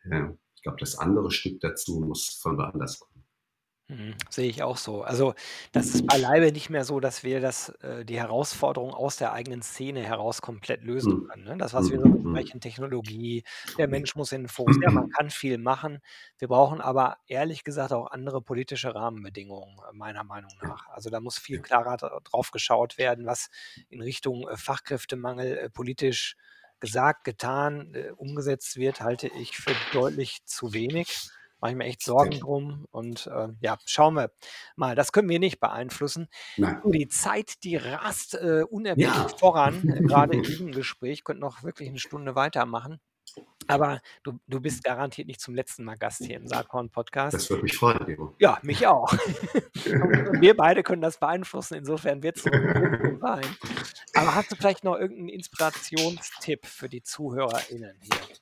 Ja, 0.05 0.37
ich 0.55 0.63
glaube, 0.63 0.79
das 0.79 0.97
andere 0.99 1.31
Stück 1.33 1.61
dazu 1.61 2.01
muss 2.01 2.29
von 2.43 2.57
woanders 2.59 3.01
kommen. 3.01 3.25
Mhm, 3.91 4.17
sehe 4.29 4.51
ich 4.51 4.63
auch 4.63 4.77
so. 4.77 5.03
Also, 5.03 5.33
das 5.73 5.89
ist 5.95 6.05
beileibe 6.05 6.53
nicht 6.53 6.69
mehr 6.69 6.85
so, 6.85 7.01
dass 7.01 7.25
wir 7.25 7.41
das 7.41 7.71
äh, 7.81 8.05
die 8.05 8.19
Herausforderung 8.19 8.93
aus 8.93 9.17
der 9.17 9.33
eigenen 9.33 9.63
Szene 9.63 10.03
heraus 10.05 10.43
komplett 10.43 10.83
lösen 10.85 11.11
Mhm. 11.11 11.31
können, 11.31 11.45
ne? 11.45 11.57
Das, 11.57 11.73
was 11.73 11.89
wir 11.89 11.99
so 11.99 12.07
Mhm. 12.07 12.21
Mhm. 12.23 12.49
besprechen, 12.51 12.61
Technologie, 12.61 13.45
der 13.79 13.89
Mensch 13.89 14.15
muss 14.15 14.33
in 14.33 14.43
den 14.43 14.49
Fokus. 14.51 14.77
Ja, 14.83 14.91
man 14.91 15.05
kann 15.17 15.31
viel 15.31 15.57
machen. 15.57 16.01
Wir 16.37 16.49
brauchen 16.49 16.83
aber 16.83 17.17
ehrlich 17.29 17.65
gesagt 17.65 17.95
auch 17.95 18.11
andere 18.11 18.43
politische 18.43 18.95
Rahmenbedingungen, 18.95 19.79
äh, 19.91 19.95
meiner 19.95 20.23
Meinung 20.23 20.55
Ja. 20.63 20.69
nach. 20.69 20.87
Also, 20.89 21.09
da 21.09 21.21
muss 21.21 21.39
viel 21.39 21.59
Ja. 21.59 21.63
klarer 21.63 21.97
drauf 22.25 22.51
geschaut 22.51 22.99
werden, 22.99 23.25
was 23.25 23.49
in 23.89 24.03
Richtung, 24.03 24.47
äh, 24.51 24.59
Fachkräftemangel, 24.59 25.57
äh, 25.57 25.71
politisch 25.71 26.37
gesagt, 26.81 27.25
getan, 27.25 27.95
äh, 27.95 28.11
umgesetzt 28.17 28.77
wird, 28.77 29.01
halte 29.01 29.29
ich 29.29 29.57
für 29.57 29.75
deutlich 29.93 30.41
zu 30.45 30.73
wenig. 30.73 31.29
Mache 31.61 31.73
ich 31.73 31.77
mir 31.77 31.85
echt 31.87 32.03
Sorgen 32.05 32.39
drum 32.39 32.87
und 32.93 33.27
äh, 33.27 33.49
ja, 33.61 33.79
schauen 33.85 34.15
wir 34.15 34.31
mal. 34.77 34.95
Das 34.95 35.11
können 35.11 35.29
wir 35.29 35.41
nicht 35.41 35.59
beeinflussen. 35.59 36.29
Nein. 36.57 36.81
Die 36.85 37.09
Zeit, 37.09 37.65
die 37.65 37.75
rast 37.75 38.35
äh, 38.35 38.63
unerbittlich 38.63 39.13
Ja. 39.13 39.29
voran, 39.29 39.89
äh, 39.89 40.01
gerade 40.03 40.37
in 40.37 40.43
diesem 40.45 40.71
Gespräch. 40.71 41.25
Könnten 41.25 41.41
noch 41.41 41.65
wirklich 41.65 41.89
eine 41.89 41.99
Stunde 41.99 42.37
weitermachen. 42.37 43.01
Aber 43.69 44.01
du, 44.23 44.39
du 44.49 44.61
bist 44.61 44.83
garantiert 44.83 45.29
nicht 45.29 45.41
zum 45.41 45.55
letzten 45.55 45.85
Mal 45.85 45.97
Gast 45.97 46.25
hier 46.25 46.37
im 46.37 46.49
Saatkorn-Podcast. 46.49 47.35
Das 47.35 47.51
würde 47.51 47.63
mich 47.63 47.77
freuen, 47.77 48.05
Gero. 48.07 48.35
Ja, 48.39 48.59
mich 48.63 48.87
auch. 48.87 49.13
Wir 50.41 50.57
beide 50.57 50.83
können 50.83 51.03
das 51.03 51.19
beeinflussen. 51.19 51.75
Insofern 51.75 52.23
wird 52.23 52.39
es 52.39 52.45
so 52.45 52.51
sein. 52.51 53.45
Aber 54.15 54.35
hast 54.35 54.51
du 54.51 54.57
vielleicht 54.57 54.85
noch 54.85 54.97
irgendeinen 54.97 55.29
Inspirationstipp 55.29 56.67
für 56.67 56.89
die 56.89 57.03
ZuhörerInnen 57.03 57.97
hier? 58.01 58.37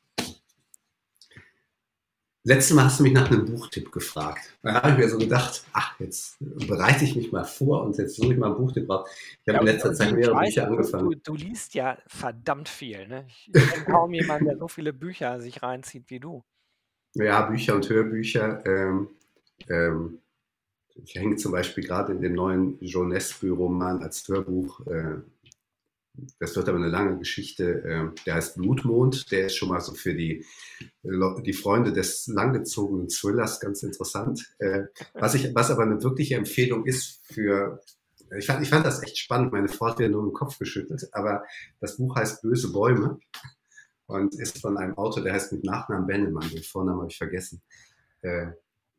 Letztes 2.46 2.76
Mal 2.76 2.84
hast 2.84 3.00
du 3.00 3.02
mich 3.02 3.12
nach 3.12 3.28
einem 3.28 3.44
Buchtipp 3.44 3.90
gefragt. 3.90 4.56
Da 4.62 4.74
habe 4.74 4.90
ich 4.92 4.98
mir 4.98 5.08
so 5.08 5.18
gedacht, 5.18 5.64
ach, 5.72 5.98
jetzt 5.98 6.36
bereite 6.40 7.04
ich 7.04 7.16
mich 7.16 7.32
mal 7.32 7.42
vor 7.44 7.82
und 7.84 7.98
jetzt 7.98 8.14
suche 8.14 8.34
ich 8.34 8.38
mal 8.38 8.46
einen 8.46 8.56
Buchtipp 8.56 8.88
raus. 8.88 9.08
Ich 9.42 9.48
habe 9.48 9.56
Ja, 9.56 9.60
in 9.60 9.66
letzter 9.66 9.92
Zeit 9.94 10.12
mehrere 10.14 10.36
weiß, 10.36 10.54
Bücher 10.54 10.66
angefangen. 10.68 11.10
du, 11.10 11.16
du 11.16 11.34
liest 11.34 11.74
ja 11.74 11.98
verdammt 12.06 12.68
viel. 12.68 13.08
Ne? 13.08 13.26
Ich 13.28 13.50
kenne 13.66 13.84
kaum 13.84 14.14
jemanden, 14.14 14.46
der 14.46 14.58
so 14.58 14.68
viele 14.68 14.92
Bücher 14.92 15.40
sich 15.40 15.62
reinzieht 15.62 16.08
wie 16.08 16.20
du. 16.20 16.44
Ja, 17.14 17.42
Bücher 17.42 17.74
und 17.74 17.88
Hörbücher. 17.88 18.64
Ähm, 18.66 19.08
ähm, 19.68 20.18
ich 20.94 21.14
hänge 21.14 21.36
zum 21.36 21.52
Beispiel 21.52 21.84
gerade 21.84 22.12
in 22.12 22.20
dem 22.20 22.34
neuen 22.34 22.78
Jean 22.80 23.08
Nesby-Roman 23.08 24.02
als 24.02 24.26
Hörbuch. 24.28 24.86
Äh, 24.86 25.16
das 26.38 26.56
wird 26.56 26.68
aber 26.68 26.78
eine 26.78 26.88
lange 26.88 27.18
Geschichte. 27.18 27.82
Äh, 27.82 28.22
der 28.24 28.34
heißt 28.34 28.56
Blutmond. 28.56 29.30
Der 29.30 29.46
ist 29.46 29.56
schon 29.56 29.68
mal 29.68 29.80
so 29.80 29.94
für 29.94 30.14
die, 30.14 30.44
die 31.02 31.52
Freunde 31.52 31.92
des 31.92 32.26
langgezogenen 32.26 33.08
Thrillers 33.08 33.60
ganz 33.60 33.82
interessant. 33.82 34.54
Äh, 34.58 34.84
was, 35.14 35.34
ich, 35.34 35.54
was 35.54 35.70
aber 35.70 35.82
eine 35.82 36.02
wirkliche 36.02 36.36
Empfehlung 36.36 36.86
ist 36.86 37.20
für. 37.26 37.80
Ich 38.36 38.46
fand, 38.46 38.62
ich 38.62 38.70
fand 38.70 38.84
das 38.84 39.02
echt 39.02 39.18
spannend. 39.18 39.52
Meine 39.52 39.68
Frau 39.68 39.86
hat 39.86 39.98
mir 39.98 40.08
nur 40.08 40.24
im 40.24 40.32
Kopf 40.32 40.58
geschüttelt. 40.58 41.08
Aber 41.12 41.44
das 41.80 41.96
Buch 41.96 42.16
heißt 42.16 42.42
Böse 42.42 42.72
Bäume 42.72 43.18
und 44.06 44.34
ist 44.34 44.60
von 44.60 44.76
einem 44.76 44.96
Autor, 44.96 45.22
der 45.22 45.34
heißt 45.34 45.52
mit 45.52 45.64
Nachnamen 45.64 46.06
Bennemann. 46.06 46.48
Den 46.50 46.62
Vornamen 46.62 47.00
habe 47.00 47.10
ich 47.10 47.18
vergessen. 47.18 47.62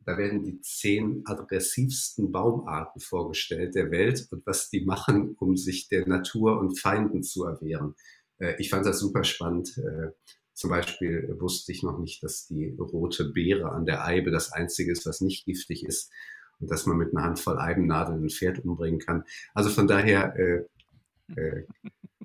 Da 0.08 0.16
werden 0.16 0.42
die 0.42 0.58
zehn 0.62 1.22
aggressivsten 1.26 2.32
Baumarten 2.32 2.98
vorgestellt 2.98 3.74
der 3.74 3.90
Welt 3.90 4.26
und 4.30 4.46
was 4.46 4.70
die 4.70 4.80
machen, 4.80 5.36
um 5.38 5.54
sich 5.54 5.88
der 5.88 6.08
Natur 6.08 6.58
und 6.58 6.80
Feinden 6.80 7.22
zu 7.22 7.44
erwehren. 7.44 7.94
Äh, 8.38 8.54
ich 8.58 8.70
fand 8.70 8.86
das 8.86 9.00
super 9.00 9.22
spannend. 9.22 9.76
Äh, 9.76 10.12
zum 10.54 10.70
Beispiel 10.70 11.36
wusste 11.38 11.72
ich 11.72 11.82
noch 11.82 11.98
nicht, 11.98 12.22
dass 12.22 12.46
die 12.46 12.74
rote 12.78 13.26
Beere 13.34 13.70
an 13.72 13.84
der 13.84 14.02
Eibe 14.02 14.30
das 14.30 14.50
einzige 14.50 14.92
ist, 14.92 15.04
was 15.04 15.20
nicht 15.20 15.44
giftig 15.44 15.84
ist 15.84 16.10
und 16.58 16.70
dass 16.70 16.86
man 16.86 16.96
mit 16.96 17.14
einer 17.14 17.24
Handvoll 17.24 17.58
Eibennadeln 17.58 18.24
ein 18.24 18.30
Pferd 18.30 18.64
umbringen 18.64 19.00
kann. 19.00 19.24
Also 19.52 19.68
von 19.68 19.86
daher 19.88 20.34
äh, 20.36 21.38
äh, 21.38 21.66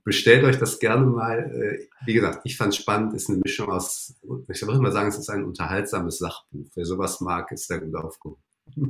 bestellt 0.03 0.43
euch 0.43 0.57
das 0.57 0.79
gerne 0.79 1.05
mal. 1.05 1.39
Äh, 1.39 1.87
wie 2.05 2.13
gesagt, 2.13 2.41
ich 2.43 2.57
fand 2.57 2.73
es 2.73 2.79
spannend, 2.79 3.13
ist 3.13 3.29
eine 3.29 3.39
Mischung 3.39 3.69
aus, 3.69 4.15
ich 4.21 4.61
würde 4.61 4.77
immer 4.77 4.91
sagen, 4.91 5.09
es 5.09 5.17
ist 5.17 5.29
ein 5.29 5.43
unterhaltsames 5.43 6.19
Sachbuch. 6.19 6.67
Wer 6.75 6.85
sowas 6.85 7.21
mag, 7.21 7.51
ist 7.51 7.69
da 7.69 7.77
gut 7.77 7.95
aufgehoben. 7.95 8.41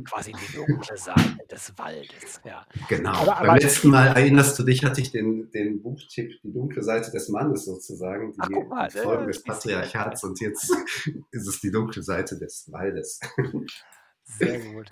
Quasi 0.06 0.32
die 0.32 0.56
dunkle 0.56 0.98
Seite 0.98 1.38
des 1.50 1.74
Waldes. 1.78 2.40
Ja. 2.46 2.66
Genau. 2.90 3.12
Aber, 3.12 3.38
aber 3.38 3.48
Beim 3.48 3.58
letzten 3.58 3.90
Mal 3.90 4.08
erinnerst 4.08 4.58
du 4.58 4.64
dich, 4.64 4.86
hatte 4.86 5.02
ich 5.02 5.12
den, 5.12 5.50
den 5.52 5.82
Buchtipp 5.82 6.40
Die 6.44 6.54
dunkle 6.54 6.84
Seite 6.84 7.12
des 7.12 7.28
Mannes 7.30 7.66
sozusagen, 7.66 8.34
die 8.34 8.40
Ach, 8.40 8.68
mal, 8.68 8.90
Folge 8.92 9.28
des 9.28 9.44
Patriarchats 9.44 10.24
und 10.24 10.40
jetzt 10.40 10.70
ist 11.32 11.48
es 11.48 11.60
die 11.60 11.72
dunkle 11.72 12.04
Seite 12.04 12.38
des 12.38 12.72
Waldes. 12.72 13.20
Sehr 14.24 14.60
gut. 14.60 14.88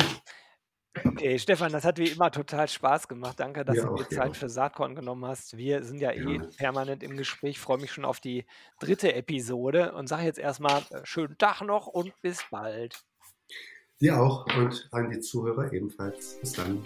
Okay, 1.06 1.39
Stefan, 1.39 1.71
das 1.71 1.86
hat 1.86 1.97
wie 1.99 2.10
immer 2.10 2.32
total 2.32 2.67
Spaß 2.67 3.08
gemacht. 3.08 3.39
Danke, 3.39 3.63
dass 3.63 3.77
Ja, 3.77 3.86
du 3.86 3.95
dir 3.95 4.10
Zeit 4.10 4.27
ja. 4.27 4.34
für 4.34 4.49
Saatkorn 4.49 4.93
genommen 4.93 5.25
hast. 5.25 5.56
Wir 5.56 5.84
sind 5.84 5.99
ja 6.01 6.12
eh 6.12 6.39
permanent 6.58 7.01
im 7.01 7.15
Gespräch. 7.15 7.51
Ich 7.51 7.60
freue 7.60 7.77
mich 7.77 7.93
schon 7.93 8.04
auf 8.04 8.19
die 8.19 8.45
dritte 8.80 9.13
Episode 9.13 9.93
und 9.93 10.08
sage 10.08 10.23
jetzt 10.23 10.39
erstmal 10.39 10.82
äh, 10.89 10.99
schönen 11.04 11.38
Tag 11.38 11.62
noch 11.62 11.88
und 11.88 12.13
bis 12.21 12.43
bald. 12.51 13.01
Dir 14.01 14.19
auch 14.21 14.45
und 14.58 14.89
an 14.91 15.10
die 15.12 15.19
Zuhörer 15.21 15.71
ebenfalls. 15.71 16.38
Bis 16.41 16.54
dann. 16.54 16.84